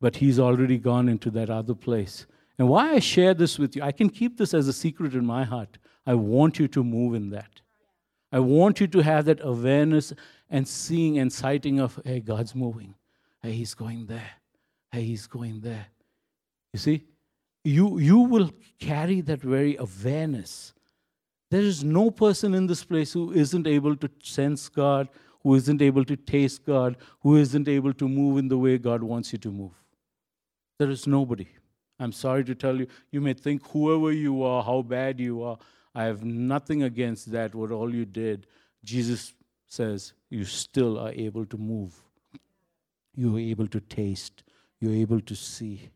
but 0.00 0.16
He's 0.16 0.38
already 0.38 0.78
gone 0.78 1.08
into 1.08 1.30
that 1.32 1.50
other 1.50 1.74
place. 1.74 2.26
And 2.58 2.68
why 2.68 2.92
I 2.92 2.98
share 2.98 3.34
this 3.34 3.58
with 3.58 3.76
you, 3.76 3.82
I 3.82 3.92
can 3.92 4.10
keep 4.10 4.36
this 4.36 4.52
as 4.52 4.68
a 4.68 4.72
secret 4.72 5.14
in 5.14 5.24
my 5.24 5.44
heart. 5.44 5.78
I 6.06 6.14
want 6.14 6.58
you 6.58 6.68
to 6.68 6.84
move 6.84 7.14
in 7.14 7.30
that. 7.30 7.60
I 8.32 8.38
want 8.38 8.80
you 8.80 8.86
to 8.88 9.00
have 9.00 9.24
that 9.24 9.40
awareness 9.42 10.12
and 10.50 10.66
seeing 10.66 11.18
and 11.18 11.32
sighting 11.32 11.78
of, 11.80 11.98
hey, 12.04 12.20
God's 12.20 12.54
moving. 12.54 12.94
Hey, 13.42 13.52
He's 13.52 13.74
going 13.74 14.06
there. 14.06 14.30
Hey, 14.90 15.02
He's 15.02 15.26
going 15.26 15.60
there. 15.60 15.86
You 16.72 16.78
see, 16.78 17.04
you, 17.64 17.98
you 17.98 18.18
will 18.18 18.50
carry 18.78 19.20
that 19.22 19.40
very 19.40 19.76
awareness. 19.76 20.74
There 21.50 21.60
is 21.60 21.82
no 21.82 22.10
person 22.10 22.54
in 22.54 22.66
this 22.66 22.84
place 22.84 23.12
who 23.12 23.32
isn't 23.32 23.66
able 23.66 23.96
to 23.96 24.10
sense 24.22 24.68
God, 24.68 25.08
who 25.42 25.54
isn't 25.54 25.82
able 25.82 26.04
to 26.04 26.16
taste 26.16 26.64
God, 26.64 26.96
who 27.20 27.36
isn't 27.36 27.68
able 27.68 27.92
to 27.94 28.08
move 28.08 28.38
in 28.38 28.48
the 28.48 28.58
way 28.58 28.78
God 28.78 29.02
wants 29.02 29.32
you 29.32 29.38
to 29.38 29.50
move. 29.50 29.72
There 30.78 30.90
is 30.90 31.06
nobody. 31.06 31.48
I'm 31.98 32.12
sorry 32.12 32.44
to 32.44 32.54
tell 32.54 32.76
you, 32.76 32.86
you 33.10 33.20
may 33.20 33.34
think 33.34 33.66
whoever 33.68 34.12
you 34.12 34.42
are, 34.42 34.62
how 34.62 34.82
bad 34.82 35.20
you 35.20 35.42
are, 35.42 35.58
I 35.94 36.04
have 36.04 36.24
nothing 36.24 36.82
against 36.84 37.30
that, 37.32 37.54
what 37.54 37.72
all 37.72 37.94
you 37.94 38.06
did. 38.06 38.46
Jesus 38.84 39.34
says 39.66 40.14
you 40.30 40.44
still 40.44 40.98
are 40.98 41.12
able 41.12 41.44
to 41.46 41.58
move. 41.58 41.94
You 43.14 43.36
are 43.36 43.40
able 43.40 43.66
to 43.68 43.80
taste. 43.80 44.44
You're 44.80 44.94
able 44.94 45.20
to 45.20 45.34
see. 45.34 45.90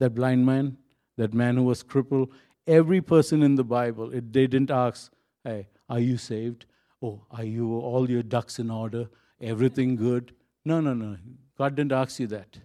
That 0.00 0.14
blind 0.14 0.44
man, 0.44 0.76
that 1.16 1.32
man 1.32 1.56
who 1.56 1.62
was 1.62 1.82
crippled, 1.82 2.32
every 2.66 3.00
person 3.00 3.42
in 3.42 3.54
the 3.54 3.64
Bible, 3.64 4.12
it, 4.12 4.32
they 4.32 4.46
didn't 4.46 4.70
ask, 4.70 5.12
hey, 5.44 5.68
are 5.88 6.00
you 6.00 6.16
saved? 6.18 6.66
Oh, 7.02 7.22
are 7.30 7.44
you 7.44 7.78
all 7.78 8.10
your 8.10 8.22
ducks 8.22 8.58
in 8.58 8.70
order? 8.70 9.08
Everything 9.40 9.96
good? 9.96 10.34
No, 10.64 10.80
no, 10.80 10.92
no. 10.92 11.16
God 11.56 11.76
didn't 11.76 11.92
ask 11.92 12.20
you 12.20 12.26
that. 12.28 12.58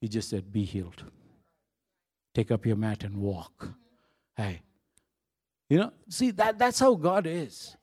He 0.00 0.08
just 0.08 0.28
said, 0.30 0.52
be 0.52 0.64
healed. 0.64 1.04
Take 2.34 2.50
up 2.50 2.66
your 2.66 2.76
mat 2.76 3.04
and 3.04 3.16
walk. 3.16 3.68
Hey, 4.36 4.62
you 5.68 5.78
know, 5.78 5.92
see, 6.08 6.30
that, 6.32 6.58
that's 6.58 6.80
how 6.80 6.94
God 6.94 7.26
is. 7.26 7.76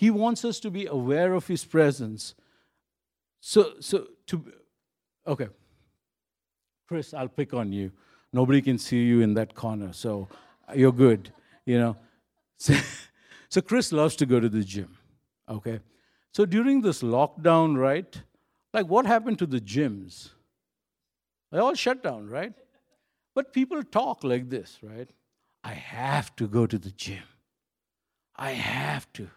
He 0.00 0.10
wants 0.10 0.46
us 0.46 0.58
to 0.60 0.70
be 0.70 0.86
aware 0.86 1.34
of 1.34 1.46
His 1.46 1.62
presence. 1.66 2.34
So, 3.38 3.74
so 3.80 4.06
to, 4.28 4.42
okay. 5.26 5.48
Chris, 6.88 7.12
I'll 7.12 7.28
pick 7.28 7.52
on 7.52 7.70
you. 7.70 7.92
Nobody 8.32 8.62
can 8.62 8.78
see 8.78 9.02
you 9.02 9.20
in 9.20 9.34
that 9.34 9.54
corner, 9.54 9.92
so 9.92 10.26
you're 10.74 10.98
good, 11.06 11.32
you 11.66 11.78
know. 11.78 11.96
So, 12.58 12.74
so 13.48 13.60
Chris 13.62 13.90
loves 13.90 14.16
to 14.16 14.26
go 14.26 14.38
to 14.38 14.48
the 14.48 14.62
gym, 14.62 14.96
okay? 15.48 15.80
So 16.32 16.44
during 16.44 16.82
this 16.82 17.02
lockdown, 17.02 17.78
right? 17.78 18.22
Like, 18.74 18.86
what 18.86 19.06
happened 19.06 19.38
to 19.38 19.46
the 19.46 19.60
gyms? 19.60 20.30
They 21.50 21.58
all 21.58 21.74
shut 21.74 22.02
down, 22.02 22.28
right? 22.28 22.52
But 23.34 23.54
people 23.54 23.82
talk 23.82 24.24
like 24.24 24.50
this, 24.50 24.78
right? 24.82 25.10
I 25.64 25.72
have 25.72 26.36
to 26.36 26.48
go 26.48 26.66
to 26.66 26.78
the 26.78 26.90
gym. 26.90 27.24
I 28.36 28.50
have 28.52 29.10
to. 29.14 29.30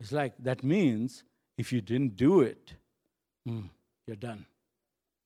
It's 0.00 0.12
like 0.12 0.32
that 0.40 0.64
means 0.64 1.24
if 1.58 1.72
you 1.72 1.80
didn't 1.80 2.16
do 2.16 2.40
it, 2.40 2.74
mm, 3.46 3.68
you're 4.06 4.16
done. 4.16 4.46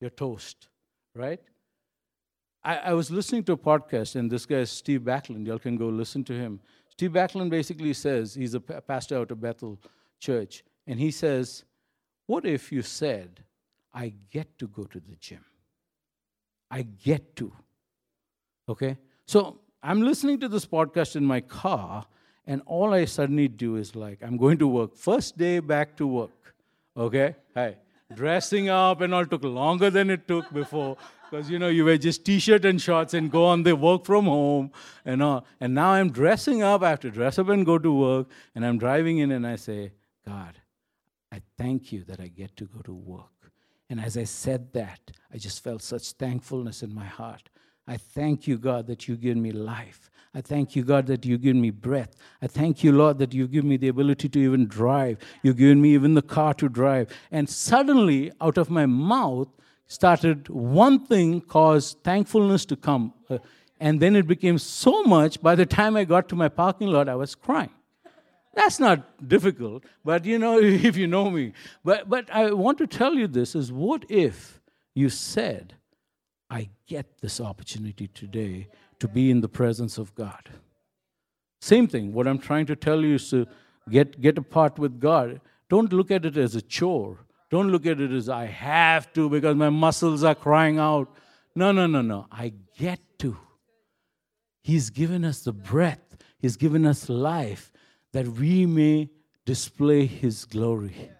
You're 0.00 0.10
toast, 0.10 0.68
right? 1.14 1.40
I, 2.64 2.76
I, 2.76 2.92
was 2.92 3.10
listening 3.10 3.44
to 3.44 3.52
a 3.52 3.56
podcast, 3.56 4.16
and 4.16 4.30
this 4.30 4.46
guy 4.46 4.56
is 4.56 4.70
Steve 4.70 5.02
Backlund. 5.02 5.46
Y'all 5.46 5.58
can 5.58 5.76
go 5.76 5.88
listen 5.88 6.24
to 6.24 6.32
him. 6.32 6.60
Steve 6.90 7.12
Backlund 7.12 7.50
basically 7.50 7.92
says 7.92 8.34
he's 8.34 8.54
a 8.54 8.60
pastor 8.60 9.18
out 9.18 9.30
of 9.30 9.40
Bethel 9.40 9.78
Church, 10.18 10.64
and 10.86 10.98
he 10.98 11.10
says, 11.10 11.64
What 12.26 12.44
if 12.44 12.72
you 12.72 12.82
said, 12.82 13.44
I 13.92 14.12
get 14.30 14.58
to 14.58 14.66
go 14.66 14.84
to 14.84 14.98
the 14.98 15.14
gym? 15.20 15.44
I 16.70 16.82
get 16.82 17.36
to. 17.36 17.52
Okay? 18.68 18.96
So 19.26 19.60
I'm 19.82 20.02
listening 20.02 20.40
to 20.40 20.48
this 20.48 20.66
podcast 20.66 21.14
in 21.16 21.24
my 21.24 21.40
car, 21.40 22.06
and 22.46 22.62
all 22.66 22.92
I 22.92 23.04
suddenly 23.06 23.48
do 23.48 23.76
is 23.76 23.96
like, 23.96 24.22
I'm 24.22 24.36
going 24.36 24.58
to 24.58 24.66
work. 24.66 24.96
First 24.96 25.38
day 25.38 25.60
back 25.60 25.96
to 25.96 26.06
work. 26.06 26.54
Okay? 26.96 27.34
Hey, 27.54 27.76
dressing 28.14 28.68
up 28.68 29.00
and 29.00 29.14
all 29.14 29.26
took 29.26 29.44
longer 29.44 29.90
than 29.90 30.10
it 30.10 30.28
took 30.28 30.52
before. 30.52 30.96
Because 31.30 31.50
you 31.50 31.58
know, 31.58 31.68
you 31.68 31.84
wear 31.84 31.96
just 31.96 32.24
t-shirt 32.24 32.64
and 32.64 32.80
shorts 32.80 33.14
and 33.14 33.30
go 33.30 33.46
on 33.46 33.62
the 33.62 33.74
work 33.74 34.04
from 34.04 34.26
home 34.26 34.70
and 35.04 35.22
all. 35.22 35.46
And 35.60 35.74
now 35.74 35.90
I'm 35.90 36.10
dressing 36.10 36.62
up, 36.62 36.82
I 36.82 36.90
have 36.90 37.00
to 37.00 37.10
dress 37.10 37.38
up 37.38 37.48
and 37.48 37.66
go 37.66 37.78
to 37.78 37.92
work, 37.92 38.28
and 38.54 38.64
I'm 38.64 38.78
driving 38.78 39.18
in 39.18 39.32
and 39.32 39.46
I 39.46 39.56
say, 39.56 39.92
God, 40.26 40.60
I 41.32 41.40
thank 41.58 41.92
you 41.92 42.04
that 42.04 42.20
I 42.20 42.28
get 42.28 42.56
to 42.58 42.66
go 42.66 42.80
to 42.82 42.92
work. 42.92 43.52
And 43.90 44.00
as 44.00 44.16
I 44.16 44.24
said 44.24 44.72
that, 44.74 45.00
I 45.32 45.38
just 45.38 45.62
felt 45.64 45.82
such 45.82 46.12
thankfulness 46.12 46.82
in 46.82 46.94
my 46.94 47.06
heart. 47.06 47.48
I 47.86 47.96
thank 47.96 48.46
you, 48.46 48.56
God, 48.56 48.86
that 48.86 49.08
you 49.08 49.16
give 49.16 49.36
me 49.36 49.50
life. 49.50 50.10
I 50.34 50.40
thank 50.40 50.74
you, 50.74 50.82
God, 50.82 51.06
that 51.06 51.24
you 51.24 51.38
give 51.38 51.54
me 51.54 51.70
breath. 51.70 52.16
I 52.42 52.48
thank 52.48 52.82
you, 52.82 52.90
Lord, 52.90 53.18
that 53.18 53.32
you 53.32 53.46
give 53.46 53.64
me 53.64 53.76
the 53.76 53.88
ability 53.88 54.28
to 54.30 54.38
even 54.40 54.66
drive. 54.66 55.18
You've 55.42 55.56
given 55.56 55.80
me 55.80 55.94
even 55.94 56.14
the 56.14 56.22
car 56.22 56.54
to 56.54 56.68
drive. 56.68 57.08
And 57.30 57.48
suddenly, 57.48 58.32
out 58.40 58.58
of 58.58 58.68
my 58.68 58.84
mouth, 58.86 59.48
started 59.86 60.48
one 60.48 61.06
thing 61.06 61.40
caused 61.40 62.02
thankfulness 62.02 62.64
to 62.66 62.76
come. 62.76 63.14
Uh, 63.30 63.38
and 63.78 64.00
then 64.00 64.16
it 64.16 64.26
became 64.26 64.58
so 64.58 65.04
much, 65.04 65.40
by 65.40 65.54
the 65.54 65.66
time 65.66 65.96
I 65.96 66.04
got 66.04 66.28
to 66.30 66.36
my 66.36 66.48
parking 66.48 66.88
lot, 66.88 67.08
I 67.08 67.14
was 67.14 67.34
crying. 67.34 67.70
That's 68.54 68.78
not 68.80 69.28
difficult, 69.28 69.84
but 70.04 70.24
you 70.24 70.38
know, 70.38 70.58
if 70.60 70.96
you 70.96 71.06
know 71.06 71.30
me. 71.30 71.52
But, 71.84 72.08
but 72.08 72.28
I 72.30 72.52
want 72.52 72.78
to 72.78 72.86
tell 72.86 73.14
you 73.14 73.28
this 73.28 73.54
is 73.54 73.72
what 73.72 74.04
if 74.08 74.60
you 74.94 75.10
said, 75.10 75.74
I 76.50 76.70
get 76.86 77.18
this 77.20 77.40
opportunity 77.40 78.08
today 78.08 78.68
to 79.00 79.08
be 79.08 79.30
in 79.30 79.40
the 79.40 79.48
presence 79.48 79.98
of 79.98 80.14
God? 80.14 80.50
Same 81.60 81.86
thing. 81.86 82.12
What 82.12 82.26
I'm 82.26 82.38
trying 82.38 82.66
to 82.66 82.76
tell 82.76 83.02
you 83.02 83.14
is 83.14 83.30
to 83.30 83.46
get, 83.88 84.20
get 84.20 84.38
a 84.38 84.42
part 84.42 84.78
with 84.78 85.00
God. 85.00 85.40
Don't 85.68 85.92
look 85.92 86.10
at 86.10 86.24
it 86.24 86.36
as 86.36 86.54
a 86.54 86.62
chore. 86.62 87.18
Don't 87.50 87.70
look 87.70 87.86
at 87.86 88.00
it 88.00 88.10
as 88.10 88.28
I 88.28 88.46
have 88.46 89.12
to 89.14 89.28
because 89.28 89.56
my 89.56 89.70
muscles 89.70 90.24
are 90.24 90.34
crying 90.34 90.78
out. 90.78 91.14
No, 91.54 91.72
no, 91.72 91.86
no, 91.86 92.02
no. 92.02 92.26
I 92.30 92.52
get 92.76 93.00
to. 93.20 93.36
He's 94.60 94.90
given 94.90 95.24
us 95.24 95.40
the 95.40 95.52
breath, 95.52 96.16
He's 96.38 96.56
given 96.56 96.84
us 96.86 97.08
life 97.08 97.72
that 98.12 98.26
we 98.28 98.66
may 98.66 99.10
display 99.44 100.06
His 100.06 100.44
glory. 100.44 101.10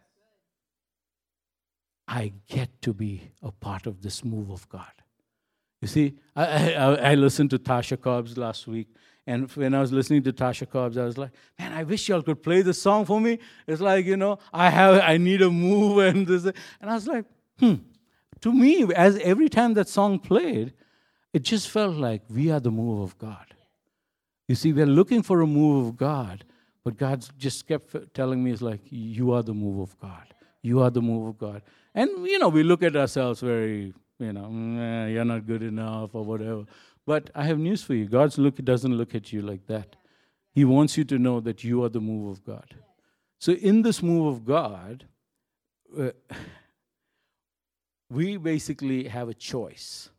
I 2.06 2.32
get 2.48 2.82
to 2.82 2.92
be 2.92 3.30
a 3.42 3.50
part 3.50 3.86
of 3.86 4.02
this 4.02 4.24
move 4.24 4.50
of 4.50 4.68
God. 4.68 4.92
You 5.84 5.88
see, 5.88 6.14
I, 6.34 6.72
I, 6.72 6.94
I 7.10 7.14
listened 7.14 7.50
to 7.50 7.58
Tasha 7.58 8.00
Cobbs 8.00 8.38
last 8.38 8.66
week, 8.66 8.88
and 9.26 9.50
when 9.52 9.74
I 9.74 9.82
was 9.82 9.92
listening 9.92 10.22
to 10.22 10.32
Tasha 10.32 10.66
Cobbs, 10.66 10.96
I 10.96 11.04
was 11.04 11.18
like, 11.18 11.30
man, 11.58 11.74
I 11.74 11.82
wish 11.82 12.08
y'all 12.08 12.22
could 12.22 12.42
play 12.42 12.62
this 12.62 12.80
song 12.80 13.04
for 13.04 13.20
me. 13.20 13.38
It's 13.66 13.82
like, 13.82 14.06
you 14.06 14.16
know, 14.16 14.38
I 14.50 14.70
have, 14.70 15.02
I 15.02 15.18
need 15.18 15.42
a 15.42 15.50
move 15.50 15.98
and 15.98 16.26
this. 16.26 16.46
And 16.46 16.90
I 16.90 16.94
was 16.94 17.06
like, 17.06 17.26
hmm. 17.58 17.74
To 18.40 18.50
me, 18.50 18.94
as 18.94 19.18
every 19.18 19.50
time 19.50 19.74
that 19.74 19.90
song 19.90 20.18
played, 20.20 20.72
it 21.34 21.42
just 21.42 21.68
felt 21.68 21.96
like 21.96 22.22
we 22.30 22.50
are 22.50 22.60
the 22.60 22.70
move 22.70 23.02
of 23.02 23.18
God. 23.18 23.54
You 24.48 24.54
see, 24.54 24.72
we're 24.72 24.86
looking 24.86 25.22
for 25.22 25.42
a 25.42 25.46
move 25.46 25.88
of 25.88 25.96
God, 25.98 26.46
but 26.82 26.96
God 26.96 27.26
just 27.36 27.68
kept 27.68 27.94
telling 28.14 28.42
me, 28.42 28.52
it's 28.52 28.62
like, 28.62 28.80
you 28.88 29.32
are 29.32 29.42
the 29.42 29.52
move 29.52 29.80
of 29.80 29.98
God. 30.00 30.32
You 30.62 30.80
are 30.80 30.88
the 30.88 31.02
move 31.02 31.28
of 31.28 31.36
God. 31.36 31.60
And, 31.94 32.26
you 32.26 32.38
know, 32.38 32.48
we 32.48 32.62
look 32.62 32.82
at 32.82 32.96
ourselves 32.96 33.40
very, 33.40 33.92
you 34.18 34.32
know, 34.32 34.44
mm, 34.44 35.12
you're 35.12 35.24
not 35.24 35.46
good 35.46 35.62
enough 35.62 36.14
or 36.14 36.24
whatever. 36.24 36.64
But 37.06 37.30
I 37.34 37.44
have 37.44 37.58
news 37.58 37.82
for 37.82 37.94
you 37.94 38.06
God's 38.06 38.38
look 38.38 38.56
doesn't 38.56 38.96
look 38.96 39.14
at 39.14 39.32
you 39.32 39.42
like 39.42 39.66
that. 39.66 39.96
He 40.52 40.64
wants 40.64 40.96
you 40.96 41.04
to 41.04 41.18
know 41.18 41.40
that 41.40 41.64
you 41.64 41.82
are 41.82 41.88
the 41.88 42.00
move 42.00 42.30
of 42.30 42.44
God. 42.44 42.76
So, 43.38 43.52
in 43.52 43.82
this 43.82 44.02
move 44.02 44.26
of 44.26 44.44
God, 44.44 45.06
uh, 45.98 46.10
we 48.10 48.36
basically 48.36 49.08
have 49.08 49.28
a 49.28 49.34
choice. 49.34 50.10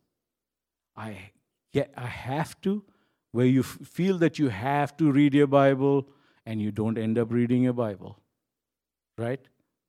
I 0.94 1.30
get, 1.72 1.92
I 1.96 2.06
have 2.06 2.60
to, 2.62 2.84
where 3.32 3.46
you 3.46 3.60
f- 3.60 3.78
feel 3.82 4.18
that 4.18 4.38
you 4.38 4.48
have 4.48 4.96
to 4.98 5.10
read 5.10 5.34
your 5.34 5.46
Bible 5.46 6.08
and 6.44 6.60
you 6.60 6.70
don't 6.70 6.98
end 6.98 7.18
up 7.18 7.32
reading 7.32 7.62
your 7.62 7.72
Bible. 7.72 8.18
Right? 9.18 9.40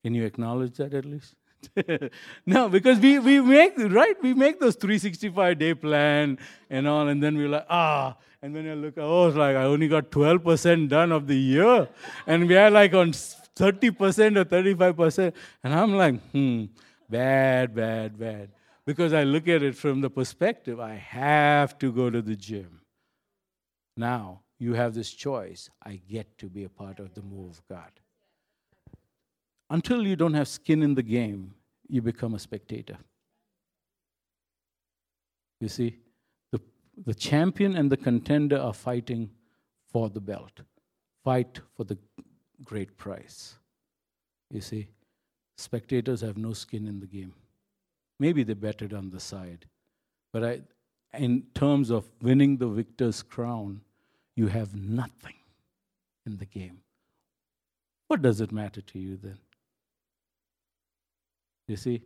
Can 0.04 0.16
you 0.16 0.24
acknowledge 0.24 0.78
that 0.78 0.94
at 0.94 1.06
least? 1.06 1.36
no, 2.46 2.70
because 2.70 3.00
we, 3.00 3.20
we 3.20 3.40
make, 3.40 3.74
right? 3.78 4.16
We 4.22 4.34
make 4.34 4.60
those 4.60 4.76
365 4.76 5.60
day 5.60 5.74
plan 5.74 6.38
and 6.70 6.88
all, 6.88 7.08
and 7.08 7.22
then 7.22 7.38
we're 7.38 7.50
like, 7.50 7.66
ah, 7.70 8.16
and 8.42 8.56
then 8.56 8.70
I 8.70 8.74
look, 8.76 8.96
oh, 8.98 9.28
it's 9.28 9.38
like 9.38 9.56
I 9.56 9.64
only 9.64 9.88
got 9.88 10.12
12% 10.12 10.90
done 10.90 11.12
of 11.12 11.28
the 11.28 11.38
year. 11.38 11.88
And 12.26 12.48
we 12.48 12.56
are 12.56 12.70
like 12.70 12.94
on 12.94 13.12
30% 13.12 14.38
or 14.38 14.46
35%. 14.46 15.34
And 15.64 15.74
I'm 15.74 15.96
like, 15.96 16.22
hmm, 16.32 16.66
bad, 17.10 17.74
bad, 17.74 18.18
bad. 18.20 18.50
Because 18.86 19.12
I 19.14 19.24
look 19.24 19.48
at 19.48 19.64
it 19.64 19.76
from 19.76 20.02
the 20.02 20.10
perspective, 20.10 20.80
I 20.80 20.94
have 20.94 21.78
to 21.80 21.92
go 21.92 22.10
to 22.10 22.22
the 22.22 22.36
gym. 22.36 22.82
Now, 23.98 24.42
you 24.60 24.76
have 24.76 24.94
this 24.94 25.12
choice. 25.12 25.70
I 25.84 26.00
get 26.10 26.38
to 26.38 26.48
be 26.48 26.64
a 26.64 26.70
part 26.70 27.00
of 27.00 27.14
the 27.14 27.22
move 27.22 27.52
of 27.52 27.68
God. 27.68 27.92
Until 29.70 30.06
you 30.06 30.16
don't 30.16 30.34
have 30.34 30.48
skin 30.48 30.82
in 30.82 30.96
the 30.96 31.04
game, 31.04 31.54
you 31.90 32.02
become 32.02 32.34
a 32.34 32.40
spectator. 32.40 32.98
You 35.60 35.68
see, 35.68 35.98
the, 36.52 36.62
the 37.06 37.14
champion 37.14 37.76
and 37.76 37.92
the 37.92 37.98
contender 37.98 38.58
are 38.58 38.74
fighting 38.74 39.30
for 39.92 40.10
the 40.10 40.22
belt, 40.22 40.62
fight 41.24 41.60
for 41.76 41.84
the 41.84 41.98
great 42.64 42.98
prize. 42.98 43.56
You 44.52 44.62
see, 44.62 44.88
spectators 45.58 46.22
have 46.22 46.38
no 46.38 46.54
skin 46.54 46.88
in 46.88 47.00
the 47.00 47.08
game. 47.08 47.34
Maybe 48.20 48.44
they 48.44 48.54
betted 48.54 48.94
on 48.94 49.10
the 49.10 49.20
side, 49.20 49.66
but 50.32 50.44
I, 50.44 50.62
in 51.14 51.44
terms 51.54 51.90
of 51.90 52.06
winning 52.22 52.58
the 52.58 52.68
victor's 52.68 53.22
crown, 53.22 53.82
you 54.36 54.48
have 54.48 54.76
nothing 54.76 55.36
in 56.26 56.38
the 56.38 56.46
game. 56.46 56.80
What 58.08 58.22
does 58.22 58.40
it 58.40 58.52
matter 58.52 58.82
to 58.82 59.00
you 59.00 59.18
then? 59.22 59.38
You 61.68 61.76
see? 61.76 62.02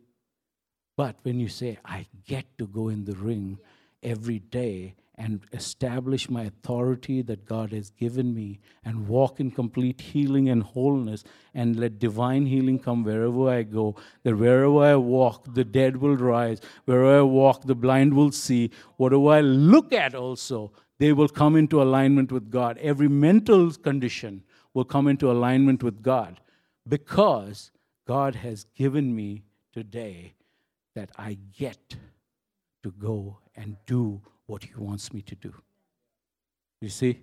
But 0.97 1.17
when 1.23 1.39
you 1.39 1.47
say, 1.47 1.77
I 1.85 2.07
get 2.27 2.57
to 2.57 2.67
go 2.67 2.89
in 2.89 3.05
the 3.05 3.15
ring 3.15 3.59
every 4.03 4.39
day 4.39 4.95
and 5.15 5.41
establish 5.53 6.29
my 6.29 6.43
authority 6.43 7.21
that 7.21 7.45
God 7.45 7.71
has 7.73 7.91
given 7.91 8.33
me 8.33 8.59
and 8.83 9.07
walk 9.07 9.39
in 9.39 9.51
complete 9.51 10.01
healing 10.01 10.49
and 10.49 10.63
wholeness 10.63 11.23
and 11.53 11.79
let 11.79 11.99
divine 11.99 12.47
healing 12.47 12.79
come 12.79 13.03
wherever 13.03 13.49
I 13.49 13.63
go, 13.63 13.95
that 14.23 14.35
wherever 14.35 14.79
I 14.79 14.95
walk, 14.95 15.53
the 15.53 15.63
dead 15.63 15.97
will 15.97 16.15
rise, 16.17 16.59
wherever 16.85 17.19
I 17.19 17.21
walk, 17.21 17.65
the 17.65 17.75
blind 17.75 18.15
will 18.15 18.31
see, 18.31 18.71
whatever 18.97 19.29
I 19.29 19.41
look 19.41 19.93
at 19.93 20.15
also, 20.15 20.71
they 20.97 21.13
will 21.13 21.29
come 21.29 21.55
into 21.55 21.81
alignment 21.81 22.31
with 22.31 22.49
God. 22.49 22.79
Every 22.79 23.07
mental 23.07 23.71
condition 23.71 24.43
will 24.73 24.85
come 24.85 25.07
into 25.07 25.29
alignment 25.31 25.83
with 25.83 26.01
God 26.01 26.39
because 26.87 27.71
God 28.07 28.35
has 28.35 28.63
given 28.75 29.15
me 29.15 29.43
today 29.71 30.33
that 30.95 31.09
I 31.17 31.37
get 31.57 31.95
to 32.83 32.91
go 32.91 33.39
and 33.55 33.77
do 33.85 34.21
what 34.45 34.63
He 34.63 34.71
wants 34.75 35.13
me 35.13 35.21
to 35.21 35.35
do. 35.35 35.53
You 36.81 36.89
see, 36.89 37.21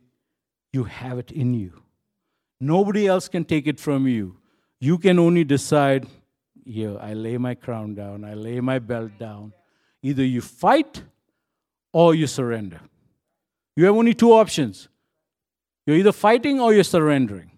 you 0.73 0.85
have 0.85 1.19
it 1.19 1.31
in 1.31 1.55
you. 1.55 1.83
Nobody 2.61 3.07
else 3.07 3.29
can 3.29 3.45
take 3.45 3.67
it 3.67 3.79
from 3.79 4.07
you. 4.07 4.39
You 4.81 4.99
can 4.99 5.19
only 5.19 5.45
decide 5.45 6.07
here, 6.65 6.99
I 7.01 7.15
lay 7.15 7.39
my 7.39 7.55
crown 7.55 7.95
down, 7.95 8.25
I 8.25 8.35
lay 8.35 8.61
my 8.61 8.79
belt 8.79 9.13
down. 9.19 9.53
Either 10.03 10.25
you 10.25 10.41
fight 10.41 11.03
or 11.93 12.15
you 12.15 12.27
surrender. 12.27 12.81
You 13.75 13.87
have 13.87 13.97
only 13.97 14.15
two 14.15 14.33
options. 14.33 14.89
You're 15.87 15.97
either 15.97 16.13
fighting 16.13 16.61
or 16.61 16.75
you're 16.75 16.85
surrendering. 16.85 17.51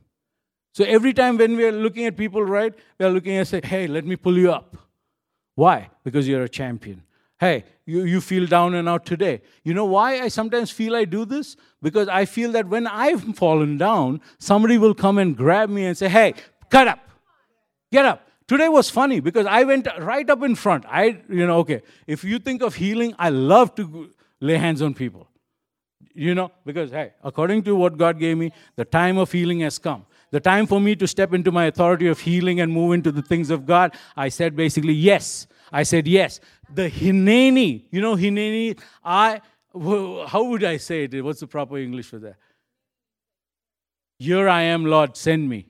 So 0.73 0.85
every 0.85 1.13
time 1.13 1.37
when 1.37 1.57
we 1.57 1.65
are 1.65 1.73
looking 1.73 2.07
at 2.07 2.17
people, 2.17 2.43
right, 2.43 2.73
we 2.99 3.07
are 3.07 3.11
looking 3.11 3.37
and 3.37 3.47
say, 3.47 3.61
hey, 3.63 3.87
let 3.87 4.05
me 4.05 4.17
pull 4.17 4.39
you 4.39 4.53
up. 4.53 4.77
Why? 5.55 5.91
Because 6.05 6.29
you're 6.29 6.45
a 6.45 6.49
champion. 6.49 7.03
Hey, 7.39 7.65
you, 7.87 8.05
you 8.05 8.21
feel 8.21 8.47
down 8.47 8.75
and 8.75 8.89
out 8.89 9.05
today. 9.05 9.41
You 9.65 9.75
know 9.75 9.87
why 9.87 10.21
I 10.21 10.29
sometimes 10.29 10.71
feel 10.71 10.95
I 10.95 11.07
do 11.07 11.25
this? 11.25 11.57
Because 11.83 12.07
I 12.07 12.25
feel 12.25 12.53
that 12.53 12.69
when 12.69 12.87
I've 12.87 13.37
fallen 13.37 13.79
down, 13.79 14.21
somebody 14.39 14.79
will 14.79 14.95
come 14.95 15.19
and 15.19 15.37
grab 15.37 15.71
me 15.71 15.87
and 15.87 15.97
say, 15.97 16.09
hey, 16.09 16.35
cut 16.71 16.87
up, 16.87 17.01
get 17.91 18.05
up. 18.05 18.27
Today 18.47 18.69
was 18.69 18.91
funny 18.91 19.21
because 19.21 19.47
I 19.47 19.65
went 19.65 19.89
right 19.99 20.29
up 20.29 20.43
in 20.43 20.55
front. 20.55 20.85
I, 20.87 21.23
you 21.29 21.47
know, 21.47 21.59
okay, 21.59 21.83
if 22.07 22.25
you 22.25 22.39
think 22.39 22.63
of 22.63 22.75
healing, 22.75 23.15
I 23.19 23.31
love 23.31 23.75
to 23.77 24.11
lay 24.41 24.57
hands 24.57 24.83
on 24.83 24.95
people. 24.95 25.27
You 26.13 26.35
know, 26.35 26.51
because, 26.67 26.91
hey, 26.91 27.13
according 27.23 27.63
to 27.63 27.77
what 27.77 27.97
God 27.97 28.19
gave 28.19 28.37
me, 28.37 28.53
the 28.77 28.85
time 28.85 29.17
of 29.19 29.31
healing 29.31 29.61
has 29.61 29.79
come 29.79 30.05
the 30.31 30.41
time 30.41 30.67
for 30.67 30.81
me 30.81 30.95
to 30.97 31.07
step 31.07 31.35
into 31.35 31.51
my 31.51 31.67
authority 31.67 32.07
of 32.07 32.21
healing 32.21 32.61
and 32.61 32.73
move 32.73 32.93
into 32.93 33.11
the 33.11 33.23
things 33.23 33.51
of 33.51 33.67
God, 33.67 33.97
I 34.17 34.29
said 34.29 34.55
basically 34.55 34.93
yes. 34.93 35.47
I 35.73 35.83
said 35.83 36.07
yes. 36.07 36.41
The 36.73 36.89
Hineni, 36.91 37.85
you 37.91 38.01
know, 38.01 38.17
Hineni, 38.17 38.79
I, 39.05 39.41
how 40.29 40.45
would 40.45 40.65
I 40.65 40.77
say 40.77 41.05
it? 41.05 41.25
What's 41.25 41.41
the 41.41 41.47
proper 41.47 41.79
English 41.79 42.07
for 42.07 42.19
that? 42.21 42.37
Here 44.19 44.49
I 44.49 44.63
am, 44.63 44.85
Lord, 44.85 45.17
send 45.17 45.49
me. 45.49 45.67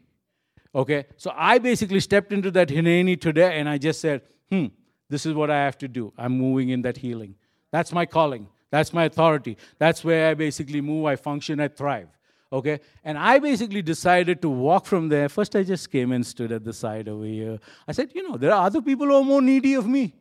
Okay, 0.74 1.06
so 1.16 1.32
I 1.34 1.58
basically 1.58 2.00
stepped 2.00 2.32
into 2.32 2.50
that 2.52 2.68
Hineni 2.68 3.20
today 3.20 3.58
and 3.58 3.68
I 3.68 3.78
just 3.78 4.00
said, 4.00 4.22
hmm, 4.50 4.66
this 5.08 5.26
is 5.26 5.34
what 5.34 5.50
I 5.50 5.56
have 5.64 5.78
to 5.78 5.88
do. 5.88 6.12
I'm 6.16 6.36
moving 6.38 6.68
in 6.68 6.82
that 6.82 6.96
healing. 6.96 7.34
That's 7.72 7.92
my 7.92 8.06
calling. 8.06 8.48
That's 8.70 8.92
my 8.92 9.04
authority. 9.04 9.56
That's 9.78 10.04
where 10.04 10.30
I 10.30 10.34
basically 10.34 10.80
move, 10.80 11.06
I 11.06 11.16
function, 11.16 11.60
I 11.60 11.68
thrive. 11.68 12.08
Okay? 12.52 12.80
And 13.04 13.16
I 13.16 13.38
basically 13.38 13.82
decided 13.82 14.42
to 14.42 14.48
walk 14.48 14.86
from 14.86 15.08
there. 15.08 15.28
First, 15.28 15.54
I 15.54 15.62
just 15.62 15.90
came 15.90 16.12
and 16.12 16.26
stood 16.26 16.52
at 16.52 16.64
the 16.64 16.72
side 16.72 17.08
over 17.08 17.24
here. 17.24 17.58
I 17.86 17.92
said, 17.92 18.10
you 18.14 18.28
know, 18.28 18.36
there 18.36 18.52
are 18.52 18.66
other 18.66 18.82
people 18.82 19.06
who 19.06 19.14
are 19.14 19.24
more 19.24 19.42
needy 19.42 19.74
of 19.74 19.86
me. 19.86 20.14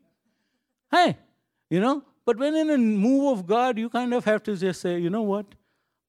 Hey, 0.92 1.18
you 1.70 1.80
know? 1.80 2.04
But 2.26 2.38
when 2.38 2.56
in 2.56 2.70
a 2.70 2.78
move 2.78 3.40
of 3.40 3.48
God, 3.48 3.78
you 3.80 3.90
kind 3.90 4.14
of 4.14 4.26
have 4.26 4.44
to 4.44 4.56
just 4.56 4.82
say, 4.82 5.00
you 5.00 5.10
know 5.10 5.24
what? 5.24 5.46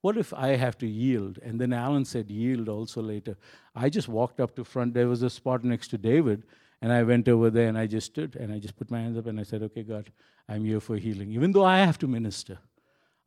What 0.02 0.16
if 0.16 0.33
I 0.35 0.48
have 0.48 0.76
to 0.78 0.87
yield? 0.87 1.38
And 1.42 1.61
then 1.61 1.72
Alan 1.72 2.04
said, 2.04 2.30
yield 2.30 2.68
also 2.68 3.02
later. 3.02 3.37
I 3.74 3.88
just 3.88 4.09
walked 4.09 4.40
up 4.40 4.54
to 4.56 4.64
front. 4.64 4.94
There 4.94 5.09
was 5.09 5.22
a 5.22 5.30
spot 5.30 5.64
next 5.64 5.88
to 5.88 5.98
David. 5.98 6.42
And 6.83 6.92
I 6.92 7.02
went 7.02 7.28
over 7.28 7.50
there 7.50 7.68
and 7.68 7.76
I 7.76 7.87
just 7.87 8.06
stood 8.06 8.37
and 8.37 8.52
I 8.52 8.59
just 8.59 8.76
put 8.76 8.90
my 8.90 9.00
hands 9.00 9.18
up 9.18 9.26
and 9.26 9.38
I 9.38 9.42
said, 9.42 9.62
okay, 9.64 9.83
God, 9.83 10.11
I'm 10.48 10.64
here 10.64 10.80
for 10.80 10.96
healing, 10.96 11.33
even 11.33 11.52
though 11.52 11.64
I 11.64 11.78
have 11.78 11.98
to 11.98 12.06
minister. 12.06 12.59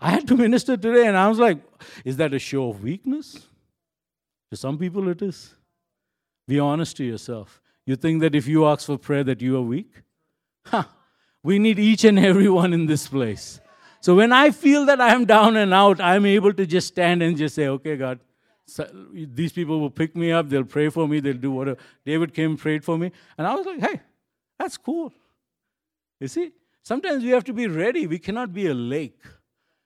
I 0.03 0.09
had 0.09 0.27
to 0.27 0.35
minister 0.35 0.75
today, 0.75 1.07
and 1.07 1.15
I 1.15 1.29
was 1.29 1.39
like, 1.39 1.59
is 2.03 2.17
that 2.17 2.33
a 2.33 2.39
show 2.39 2.69
of 2.71 2.83
weakness? 2.83 3.47
To 4.51 4.57
some 4.57 4.77
people, 4.77 5.07
it 5.07 5.21
is. 5.21 5.55
Be 6.45 6.59
honest 6.59 6.97
to 6.97 7.05
yourself. 7.05 7.61
You 7.85 7.95
think 7.95 8.19
that 8.19 8.35
if 8.35 8.45
you 8.45 8.65
ask 8.65 8.85
for 8.85 8.97
prayer 8.97 9.23
that 9.23 9.41
you 9.41 9.55
are 9.55 9.61
weak? 9.61 10.01
Ha! 10.65 10.89
We 11.41 11.57
need 11.57 11.79
each 11.79 12.03
and 12.03 12.19
every 12.19 12.49
one 12.49 12.73
in 12.73 12.85
this 12.85 13.07
place. 13.07 13.61
So 14.01 14.13
when 14.15 14.33
I 14.33 14.51
feel 14.51 14.85
that 14.87 14.99
I 14.99 15.13
am 15.13 15.23
down 15.23 15.55
and 15.55 15.73
out, 15.73 16.01
I'm 16.01 16.25
able 16.25 16.53
to 16.53 16.65
just 16.65 16.89
stand 16.89 17.23
and 17.23 17.37
just 17.37 17.55
say, 17.55 17.69
okay, 17.69 17.95
God, 17.95 18.19
so 18.67 18.85
these 19.13 19.53
people 19.53 19.79
will 19.79 19.89
pick 19.89 20.17
me 20.17 20.33
up, 20.33 20.49
they'll 20.49 20.65
pray 20.65 20.89
for 20.89 21.07
me, 21.07 21.21
they'll 21.21 21.33
do 21.33 21.51
whatever. 21.51 21.77
David 22.05 22.33
came 22.33 22.57
prayed 22.57 22.83
for 22.83 22.97
me. 22.97 23.13
And 23.37 23.47
I 23.47 23.55
was 23.55 23.65
like, 23.65 23.79
hey, 23.79 24.01
that's 24.59 24.75
cool. 24.75 25.13
You 26.19 26.27
see, 26.27 26.51
sometimes 26.81 27.23
we 27.23 27.29
have 27.29 27.45
to 27.45 27.53
be 27.53 27.67
ready. 27.67 28.05
We 28.05 28.19
cannot 28.19 28.53
be 28.53 28.67
a 28.67 28.73
lake. 28.73 29.21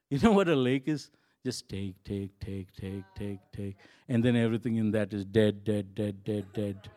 You 0.09 0.19
know 0.19 0.31
what 0.31 0.47
a 0.47 0.55
lake 0.55 0.87
is? 0.87 1.11
Just 1.45 1.67
take, 1.67 2.01
take, 2.03 2.39
take, 2.39 2.73
take, 2.73 3.03
take, 3.15 3.39
take. 3.51 3.75
And 4.07 4.23
then 4.23 4.37
everything 4.37 4.77
in 4.77 4.91
that 4.91 5.13
is 5.13 5.25
dead, 5.25 5.63
dead, 5.63 5.93
dead, 5.95 6.23
dead, 6.23 6.45
dead. 6.53 6.89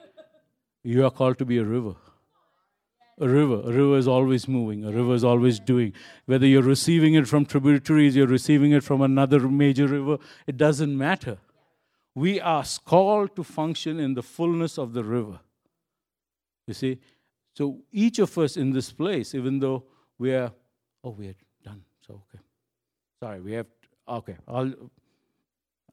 You 0.85 1.05
are 1.05 1.11
called 1.11 1.39
to 1.39 1.45
be 1.45 1.59
a 1.59 1.65
river. 1.65 1.95
A 3.21 3.29
river. 3.29 3.61
A 3.65 3.73
river 3.73 3.99
is 3.99 4.09
always 4.09 4.49
moving. 4.49 4.85
A 4.85 4.93
river 4.93 5.15
is 5.15 5.25
always 5.25 5.61
doing. 5.61 5.93
Whether 6.27 6.47
you're 6.47 6.63
receiving 6.63 7.15
it 7.15 7.29
from 7.29 7.47
tributaries, 7.47 8.17
you're 8.17 8.27
receiving 8.27 8.73
it 8.73 8.83
from 8.83 9.03
another 9.03 9.41
major 9.41 9.87
river, 9.87 10.19
it 10.47 10.57
doesn't 10.57 10.97
matter. 10.97 11.39
We 12.15 12.41
are 12.41 12.65
called 12.85 13.37
to 13.37 13.45
function 13.45 14.01
in 14.01 14.15
the 14.15 14.23
fullness 14.23 14.79
of 14.79 14.95
the 14.95 15.05
river. 15.05 15.41
You 16.67 16.75
see? 16.75 16.99
So 17.55 17.83
each 17.93 18.19
of 18.21 18.37
us 18.39 18.57
in 18.57 18.73
this 18.73 18.93
place, 18.93 19.35
even 19.35 19.59
though 19.59 19.85
we 20.19 20.35
are, 20.35 20.53
oh, 21.05 21.11
we 21.11 21.29
are 21.29 21.35
done. 21.63 21.83
So, 22.07 22.23
okay. 22.35 22.43
Sorry, 23.21 23.41
we 23.41 23.53
have, 23.53 23.67
okay. 24.09 24.37
I'll, 24.49 24.73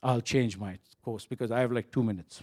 I'll 0.02 0.22
change 0.22 0.58
my 0.58 0.80
course 1.04 1.26
because 1.26 1.52
I 1.52 1.60
have 1.60 1.74
like 1.74 1.92
two 1.92 2.02
minutes. 2.02 2.42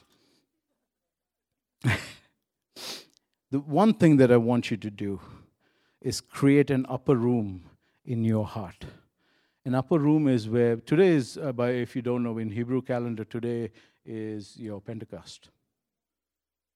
the 1.82 3.60
one 3.60 3.94
thing 3.94 4.18
that 4.18 4.30
I 4.30 4.36
want 4.36 4.70
you 4.70 4.76
to 4.76 4.90
do 4.90 5.20
is 6.02 6.20
create 6.20 6.70
an 6.70 6.84
upper 6.86 7.16
room 7.16 7.64
in 8.04 8.24
your 8.24 8.44
heart. 8.44 8.84
An 9.64 9.74
upper 9.74 9.98
room 9.98 10.28
is 10.28 10.50
where 10.50 10.76
today 10.76 11.12
is, 11.12 11.38
uh, 11.38 11.52
by 11.52 11.70
if 11.70 11.96
you 11.96 12.02
don't 12.02 12.22
know, 12.22 12.36
in 12.36 12.50
Hebrew 12.50 12.82
calendar 12.82 13.24
today 13.24 13.70
is 14.04 14.54
your 14.58 14.82
Pentecost. 14.82 15.48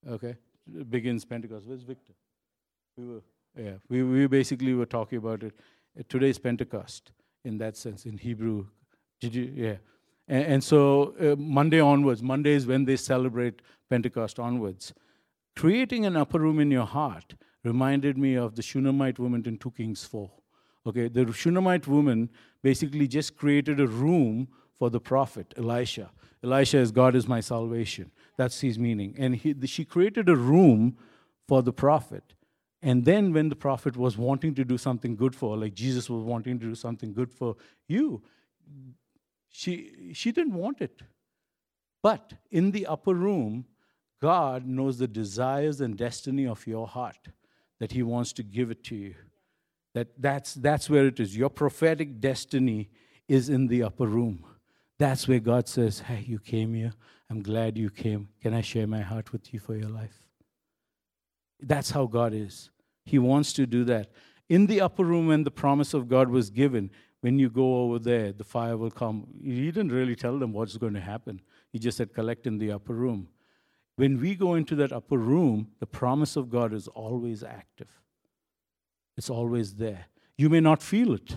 Okay, 0.09 0.35
it 0.75 0.91
begins 0.91 1.27
Pentecost. 1.27 1.67
Where's 1.67 1.83
Victor? 1.83 2.15
We 2.97 3.07
were, 3.07 3.21
yeah, 3.55 3.75
we, 3.91 4.03
we 4.03 4.27
basically 4.27 4.73
were 4.73 4.87
talking 4.87 5.19
about 5.19 5.43
it. 5.43 5.53
Today 6.09 6.31
is 6.31 6.39
Pentecost 6.39 7.13
in 7.45 7.59
that 7.59 7.77
sense 7.77 8.07
in 8.07 8.19
Hebrew. 8.19 8.67
Did 9.21 9.35
you? 9.35 9.53
Yeah. 9.55 9.77
And, 10.29 10.45
and 10.45 10.65
so 10.65 11.15
uh, 11.21 11.37
Monday 11.37 11.81
onwards, 11.81 12.23
Monday 12.23 12.53
is 12.53 12.67
when 12.67 12.85
they 12.85 12.97
celebrate 12.97 13.63
Pentecost 13.91 14.39
onwards. 14.39 14.93
Creating 15.57 16.07
an 16.07 16.17
upper 16.17 16.39
room 16.39 16.61
in 16.61 16.71
your 16.71 16.87
heart 16.87 17.35
reminded 17.65 18.17
me 18.17 18.37
of 18.37 18.55
the 18.55 18.63
Shunammite 18.63 19.19
woman 19.19 19.43
in 19.47 19.59
2 19.59 19.71
Kings 19.73 20.05
4. 20.05 20.31
Okay, 20.87 21.09
the 21.09 21.33
Shunammite 21.33 21.87
woman 21.87 22.31
basically 22.63 23.09
just 23.09 23.37
created 23.37 23.81
a 23.81 23.87
room 23.87 24.49
for 24.79 24.91
the 24.91 25.01
prophet 25.01 25.53
Elisha. 25.57 26.11
Elisha 26.43 26.79
is 26.79 26.93
God 26.93 27.17
is 27.17 27.27
my 27.27 27.41
salvation. 27.41 28.13
That's 28.37 28.61
his 28.61 28.79
meaning. 28.79 29.15
And 29.19 29.35
he, 29.35 29.55
she 29.67 29.85
created 29.85 30.29
a 30.29 30.37
room 30.37 30.97
for 31.49 31.63
the 31.63 31.73
prophet. 31.73 32.35
And 32.81 33.05
then, 33.05 33.33
when 33.33 33.49
the 33.49 33.57
prophet 33.57 33.97
was 33.97 34.17
wanting 34.17 34.55
to 34.55 34.65
do 34.65 34.79
something 34.79 35.17
good 35.17 35.35
for, 35.35 35.57
like 35.57 35.75
Jesus 35.75 36.09
was 36.09 36.23
wanting 36.23 36.61
to 36.61 36.67
do 36.67 36.75
something 36.75 37.13
good 37.13 37.33
for 37.33 37.57
you, 37.89 38.23
she, 39.51 40.13
she 40.15 40.31
didn't 40.31 40.55
want 40.55 40.81
it. 40.81 41.03
But 42.03 42.35
in 42.51 42.71
the 42.71 42.87
upper 42.87 43.15
room, 43.15 43.67
God 44.21 44.67
knows 44.67 44.99
the 44.99 45.09
desires 45.09 45.81
and 45.81 45.97
destiny 45.97 46.47
of 46.47 46.67
your 46.67 46.87
heart, 46.87 47.29
that 47.81 47.93
He 47.93 48.03
wants 48.03 48.33
to 48.35 48.45
give 48.45 48.71
it 48.71 48.85
to 48.85 48.95
you. 48.97 49.15
That 49.95 50.09
that's, 50.17 50.55
that's 50.55 50.89
where 50.89 51.07
it 51.07 51.19
is. 51.19 51.37
Your 51.37 51.51
prophetic 51.51 52.21
destiny 52.21 52.91
is 53.27 53.49
in 53.49 53.67
the 53.67 53.83
upper 53.83 54.07
room. 54.07 54.45
That's 54.99 55.27
where 55.27 55.41
God 55.41 55.69
says, 55.69 56.01
Hey, 56.01 56.25
you 56.27 56.39
came 56.39 56.75
here. 56.75 56.93
I'm 57.31 57.43
glad 57.43 57.77
you 57.77 57.91
came. 57.91 58.29
Can 58.41 58.55
I 58.55 58.61
share 58.61 58.87
my 58.87 59.01
heart 59.01 59.33
with 59.33 59.53
you 59.53 59.59
for 59.61 59.75
your 59.75 59.89
life? 59.89 60.28
That's 61.61 61.91
how 61.91 62.07
God 62.07 62.33
is. 62.35 62.71
He 63.05 63.19
wants 63.19 63.53
to 63.55 63.67
do 63.67 63.85
that. 63.85 64.11
In 64.49 64.67
the 64.67 64.81
upper 64.81 65.05
room, 65.05 65.29
when 65.29 65.45
the 65.45 65.51
promise 65.51 65.95
of 65.95 66.09
God 66.09 66.29
was 66.29 66.51
given, 66.51 66.91
when 67.21 67.39
you 67.39 67.51
go 67.51 67.83
over 67.83 67.99
there, 67.99 68.33
the 68.33 68.45
fire 68.45 68.77
will 68.77 68.91
come. 68.91 69.27
He 69.43 69.67
didn't 69.67 69.93
really 69.93 70.15
tell 70.15 70.39
them 70.39 70.53
what's 70.53 70.77
going 70.77 70.95
to 70.95 71.01
happen. 71.01 71.41
He 71.73 71.79
just 71.79 71.99
said, 71.99 72.15
collect 72.15 72.47
in 72.47 72.59
the 72.59 72.73
upper 72.73 72.95
room. 72.95 73.29
When 73.97 74.21
we 74.21 74.37
go 74.37 74.55
into 74.55 74.77
that 74.77 74.93
upper 74.93 75.19
room, 75.19 75.73
the 75.81 75.87
promise 75.87 76.37
of 76.37 76.51
God 76.51 76.73
is 76.73 76.87
always 76.89 77.43
active, 77.43 77.89
it's 79.17 79.31
always 79.31 79.75
there. 79.75 80.07
You 80.37 80.49
may 80.49 80.61
not 80.61 80.83
feel 80.83 81.15
it. 81.15 81.37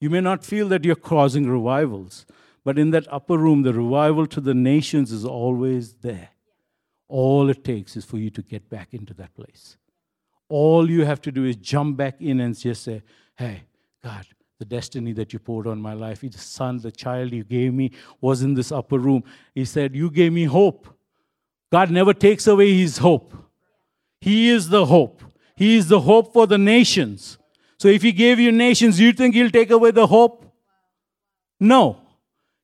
You 0.00 0.08
may 0.10 0.20
not 0.20 0.44
feel 0.44 0.68
that 0.68 0.84
you're 0.84 0.94
causing 0.94 1.48
revivals, 1.48 2.26
but 2.64 2.78
in 2.78 2.90
that 2.90 3.06
upper 3.12 3.36
room, 3.36 3.62
the 3.62 3.72
revival 3.72 4.26
to 4.28 4.40
the 4.40 4.54
nations 4.54 5.12
is 5.12 5.24
always 5.24 5.94
there. 5.94 6.30
All 7.08 7.48
it 7.50 7.64
takes 7.64 7.96
is 7.96 8.04
for 8.04 8.18
you 8.18 8.30
to 8.30 8.42
get 8.42 8.68
back 8.68 8.92
into 8.92 9.14
that 9.14 9.34
place. 9.34 9.76
All 10.48 10.88
you 10.90 11.04
have 11.04 11.20
to 11.22 11.32
do 11.32 11.44
is 11.44 11.56
jump 11.56 11.96
back 11.96 12.20
in 12.20 12.40
and 12.40 12.56
just 12.56 12.84
say, 12.84 13.02
Hey, 13.36 13.62
God, 14.02 14.26
the 14.58 14.64
destiny 14.64 15.12
that 15.12 15.32
you 15.32 15.38
poured 15.38 15.66
on 15.66 15.80
my 15.80 15.92
life, 15.92 16.20
the 16.20 16.32
son, 16.32 16.78
the 16.78 16.92
child 16.92 17.32
you 17.32 17.44
gave 17.44 17.74
me 17.74 17.92
was 18.20 18.42
in 18.42 18.54
this 18.54 18.72
upper 18.72 18.98
room. 18.98 19.24
He 19.54 19.64
said, 19.64 19.94
You 19.94 20.10
gave 20.10 20.32
me 20.32 20.44
hope. 20.44 20.88
God 21.72 21.90
never 21.90 22.14
takes 22.14 22.46
away 22.46 22.74
his 22.74 22.98
hope. 22.98 23.34
He 24.20 24.48
is 24.48 24.68
the 24.68 24.86
hope. 24.86 25.22
He 25.56 25.76
is 25.76 25.88
the 25.88 26.00
hope 26.00 26.32
for 26.32 26.46
the 26.46 26.58
nations. 26.58 27.38
So 27.78 27.88
if 27.88 28.02
he 28.02 28.12
gave 28.12 28.38
you 28.38 28.52
nations, 28.52 28.98
you 28.98 29.12
think 29.12 29.34
he'll 29.34 29.50
take 29.50 29.70
away 29.70 29.90
the 29.90 30.06
hope? 30.06 30.44
No. 31.60 32.00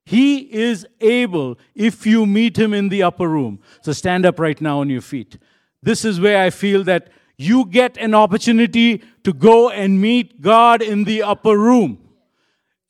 He 0.04 0.52
is 0.52 0.86
able 1.00 1.58
if 1.74 2.06
you 2.06 2.26
meet 2.26 2.58
him 2.58 2.74
in 2.74 2.88
the 2.88 3.02
upper 3.02 3.28
room. 3.28 3.60
So 3.82 3.92
stand 3.92 4.26
up 4.26 4.40
right 4.40 4.60
now 4.60 4.80
on 4.80 4.90
your 4.90 5.00
feet. 5.00 5.38
This 5.82 6.04
is 6.04 6.20
where 6.20 6.42
I 6.42 6.50
feel 6.50 6.84
that 6.84 7.08
you 7.36 7.66
get 7.66 7.96
an 7.98 8.14
opportunity 8.14 9.02
to 9.24 9.32
go 9.32 9.70
and 9.70 10.00
meet 10.00 10.40
God 10.40 10.82
in 10.82 11.04
the 11.04 11.22
upper 11.22 11.58
room. 11.58 11.98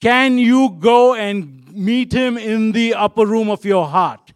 Can 0.01 0.37
you 0.37 0.75
go 0.79 1.15
and 1.15 1.73
meet 1.73 2.11
him 2.11 2.37
in 2.37 2.71
the 2.71 2.93
upper 2.93 3.25
room 3.25 3.49
of 3.49 3.63
your 3.65 3.87
heart? 3.87 4.33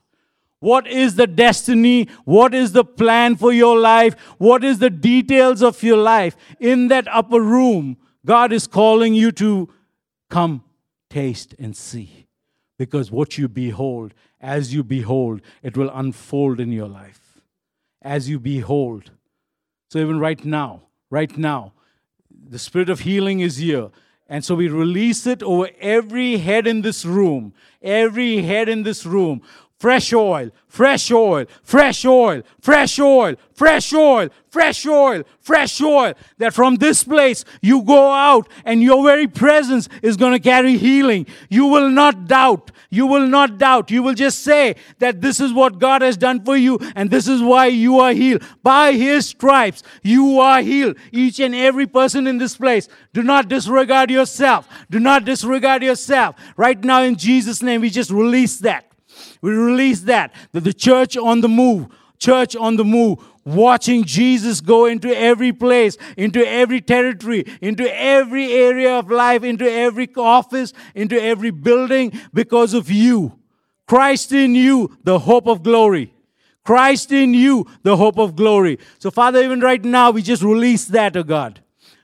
What 0.59 0.87
is 0.87 1.15
the 1.15 1.27
destiny? 1.27 2.07
What 2.25 2.53
is 2.53 2.71
the 2.71 2.83
plan 2.83 3.35
for 3.35 3.53
your 3.53 3.77
life? 3.77 4.15
What 4.37 4.63
is 4.63 4.79
the 4.79 4.89
details 4.89 5.61
of 5.61 5.83
your 5.83 5.97
life? 5.97 6.35
In 6.59 6.87
that 6.87 7.07
upper 7.13 7.41
room, 7.41 7.97
God 8.25 8.51
is 8.51 8.65
calling 8.65 9.13
you 9.13 9.31
to 9.33 9.69
come, 10.29 10.63
taste, 11.09 11.53
and 11.59 11.75
see. 11.75 12.16
Because 12.77 13.11
what 13.11 13.37
you 13.37 13.47
behold, 13.47 14.13
as 14.39 14.73
you 14.73 14.83
behold, 14.83 15.41
it 15.63 15.75
will 15.75 15.89
unfold 15.89 16.59
in 16.59 16.71
your 16.71 16.87
life. 16.87 17.41
As 18.01 18.29
you 18.29 18.39
behold. 18.39 19.11
So, 19.89 19.99
even 19.99 20.19
right 20.19 20.43
now, 20.45 20.83
right 21.09 21.35
now, 21.37 21.73
the 22.49 22.59
spirit 22.59 22.89
of 22.89 23.01
healing 23.01 23.39
is 23.39 23.57
here. 23.57 23.89
And 24.29 24.43
so 24.43 24.55
we 24.55 24.67
release 24.67 25.25
it 25.25 25.41
over 25.41 25.69
every 25.79 26.37
head 26.37 26.67
in 26.67 26.81
this 26.81 27.05
room, 27.05 27.53
every 27.81 28.41
head 28.41 28.67
in 28.67 28.83
this 28.83 29.05
room 29.05 29.41
fresh 29.77 30.11
oil, 30.11 30.49
fresh 30.67 31.11
oil, 31.11 31.45
fresh 31.63 32.05
oil, 32.05 32.41
fresh 32.61 32.99
oil, 32.99 33.35
fresh 33.53 33.93
oil, 33.93 34.29
fresh 34.49 34.85
oil, 34.85 35.23
fresh 35.39 35.81
oil. 35.81 36.13
That 36.39 36.53
from 36.53 36.75
this 36.75 37.03
place 37.03 37.45
you 37.61 37.83
go 37.83 38.11
out 38.11 38.49
and 38.65 38.81
your 38.81 39.03
very 39.03 39.27
presence 39.27 39.87
is 40.01 40.17
going 40.17 40.33
to 40.33 40.39
carry 40.39 40.77
healing. 40.77 41.27
You 41.49 41.67
will 41.67 41.89
not 41.89 42.27
doubt. 42.27 42.71
You 42.89 43.05
will 43.05 43.27
not 43.27 43.57
doubt. 43.57 43.91
You 43.91 44.01
will 44.01 44.13
just 44.13 44.39
say 44.39 44.75
that 44.99 45.21
this 45.21 45.39
is 45.39 45.53
what 45.53 45.77
God 45.77 46.01
has 46.01 46.17
done 46.17 46.43
for 46.43 46.57
you 46.57 46.79
and 46.95 47.11
this 47.11 47.27
is 47.27 47.41
why 47.41 47.67
you 47.67 47.99
are 47.99 48.13
healed. 48.13 48.43
By 48.63 48.93
His 48.93 49.27
stripes, 49.27 49.83
you 50.01 50.39
are 50.39 50.61
healed. 50.61 50.97
Each 51.11 51.39
and 51.39 51.53
every 51.53 51.85
person 51.85 52.25
in 52.25 52.37
this 52.37 52.57
place. 52.57 52.87
Do 53.13 53.21
not 53.21 53.47
disregard 53.47 54.09
yourself. 54.09 54.67
Do 54.89 54.99
not 54.99 55.25
disregard 55.25 55.83
yourself. 55.83 56.35
Right 56.55 56.81
now, 56.83 57.03
in 57.03 57.15
Jesus' 57.15 57.61
name, 57.61 57.81
we 57.81 57.89
just 57.89 58.09
release 58.09 58.59
that. 58.59 58.87
We 59.41 59.51
release 59.51 60.01
that. 60.01 60.33
That 60.51 60.63
the 60.63 60.73
church 60.73 61.17
on 61.17 61.41
the 61.41 61.47
move, 61.47 61.87
church 62.19 62.55
on 62.55 62.75
the 62.75 62.85
move, 62.85 63.19
watching 63.45 64.03
Jesus 64.03 64.59
go 64.59 64.85
into 64.85 65.15
every 65.17 65.53
place, 65.53 65.97
into 66.17 66.45
every 66.45 66.81
territory, 66.81 67.45
into 67.61 67.87
every 67.95 68.51
area 68.51 68.99
of 68.99 69.09
life, 69.09 69.43
into 69.43 69.69
every 69.69 70.09
office, 70.17 70.73
into 70.93 71.21
every 71.21 71.51
building 71.51 72.11
because 72.33 72.73
of 72.73 72.91
you. 72.91 73.39
Christ 73.87 74.33
in 74.33 74.53
you, 74.53 74.97
the 75.03 75.19
hope 75.19 75.47
of 75.47 75.63
glory. 75.63 76.13
Christ 76.65 77.13
in 77.13 77.33
you, 77.33 77.65
the 77.83 77.95
hope 77.95 78.17
of 78.17 78.35
glory. 78.35 78.79
So, 78.99 79.09
Father, 79.09 79.41
even 79.41 79.61
right 79.61 79.83
now, 79.83 80.11
we 80.11 80.21
just 80.21 80.43
release 80.43 80.83
that, 80.85 81.13
to 81.13 81.23
God. 81.23 81.61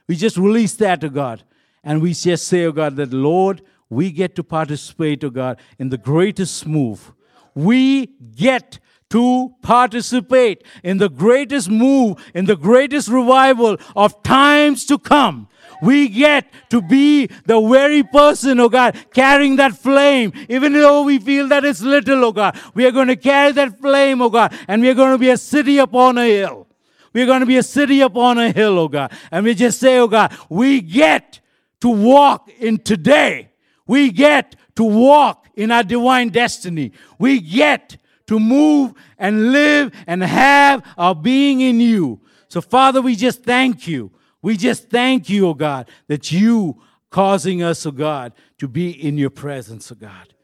We 0.08 0.16
just 0.16 0.38
release 0.38 0.72
that, 0.76 1.02
to 1.02 1.10
God. 1.10 1.42
And 1.82 2.00
we 2.00 2.14
just 2.14 2.46
say, 2.48 2.64
oh 2.64 2.72
God, 2.72 2.96
that 2.96 3.12
Lord, 3.12 3.60
we 3.94 4.10
get 4.10 4.34
to 4.36 4.44
participate, 4.44 5.24
oh 5.24 5.30
God, 5.30 5.58
in 5.78 5.88
the 5.88 5.98
greatest 5.98 6.66
move 6.66 7.12
we 7.54 8.06
get 8.34 8.78
to 9.10 9.54
participate 9.62 10.64
in 10.82 10.98
the 10.98 11.08
greatest 11.08 11.70
move, 11.70 12.18
in 12.34 12.46
the 12.46 12.56
greatest 12.56 13.08
revival 13.08 13.76
of 13.94 14.22
times 14.22 14.84
to 14.86 14.98
come. 14.98 15.48
We 15.82 16.08
get 16.08 16.46
to 16.70 16.80
be 16.80 17.26
the 17.46 17.60
very 17.60 18.02
person, 18.02 18.58
oh 18.60 18.68
God, 18.68 18.96
carrying 19.12 19.56
that 19.56 19.76
flame, 19.76 20.32
even 20.48 20.72
though 20.72 21.02
we 21.02 21.18
feel 21.18 21.48
that 21.48 21.64
it's 21.64 21.80
little, 21.80 22.24
oh 22.24 22.32
God. 22.32 22.58
We 22.74 22.86
are 22.86 22.90
going 22.90 23.08
to 23.08 23.16
carry 23.16 23.52
that 23.52 23.78
flame, 23.80 24.20
oh 24.22 24.30
God, 24.30 24.56
and 24.66 24.82
we 24.82 24.88
are 24.88 24.94
going 24.94 25.12
to 25.12 25.18
be 25.18 25.30
a 25.30 25.36
city 25.36 25.78
upon 25.78 26.18
a 26.18 26.26
hill. 26.26 26.66
We're 27.12 27.26
going 27.26 27.40
to 27.40 27.46
be 27.46 27.58
a 27.58 27.62
city 27.62 28.00
upon 28.00 28.38
a 28.38 28.50
hill, 28.50 28.78
oh 28.78 28.88
God. 28.88 29.12
And 29.30 29.44
we 29.44 29.54
just 29.54 29.78
say, 29.78 29.98
oh 29.98 30.08
God, 30.08 30.36
we 30.48 30.80
get 30.80 31.40
to 31.80 31.88
walk 31.88 32.50
in 32.58 32.78
today. 32.78 33.50
We 33.86 34.10
get 34.10 34.56
to 34.76 34.84
walk 34.84 35.48
in 35.54 35.70
our 35.70 35.82
divine 35.82 36.30
destiny. 36.30 36.92
We 37.18 37.40
get 37.40 37.96
to 38.26 38.40
move 38.40 38.94
and 39.18 39.52
live 39.52 39.92
and 40.06 40.22
have 40.22 40.84
our 40.96 41.14
being 41.14 41.60
in 41.60 41.80
you. 41.80 42.20
So, 42.48 42.60
Father, 42.60 43.02
we 43.02 43.16
just 43.16 43.42
thank 43.42 43.86
you. 43.86 44.12
We 44.42 44.56
just 44.56 44.90
thank 44.90 45.28
you, 45.28 45.48
oh 45.48 45.54
God, 45.54 45.88
that 46.08 46.30
you 46.30 46.80
causing 47.10 47.62
us, 47.62 47.86
oh 47.86 47.90
God, 47.90 48.32
to 48.58 48.68
be 48.68 48.90
in 48.90 49.16
your 49.18 49.30
presence, 49.30 49.90
oh 49.90 49.94
God. 49.94 50.34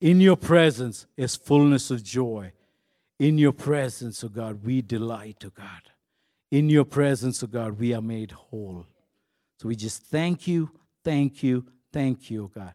In 0.00 0.20
your 0.20 0.36
presence 0.36 1.06
is 1.16 1.36
fullness 1.36 1.90
of 1.90 2.02
joy. 2.02 2.52
In 3.18 3.38
your 3.38 3.52
presence, 3.52 4.24
oh 4.24 4.28
God, 4.28 4.64
we 4.64 4.82
delight, 4.82 5.44
oh 5.44 5.52
God. 5.54 5.90
In 6.50 6.68
your 6.68 6.84
presence, 6.84 7.42
oh 7.42 7.46
God, 7.46 7.78
we 7.78 7.94
are 7.94 8.02
made 8.02 8.32
whole. 8.32 8.86
So 9.58 9.68
we 9.68 9.76
just 9.76 10.02
thank 10.02 10.46
you, 10.48 10.70
thank 11.04 11.42
you, 11.42 11.66
thank 11.92 12.30
you, 12.30 12.44
oh 12.44 12.50
God. 12.52 12.74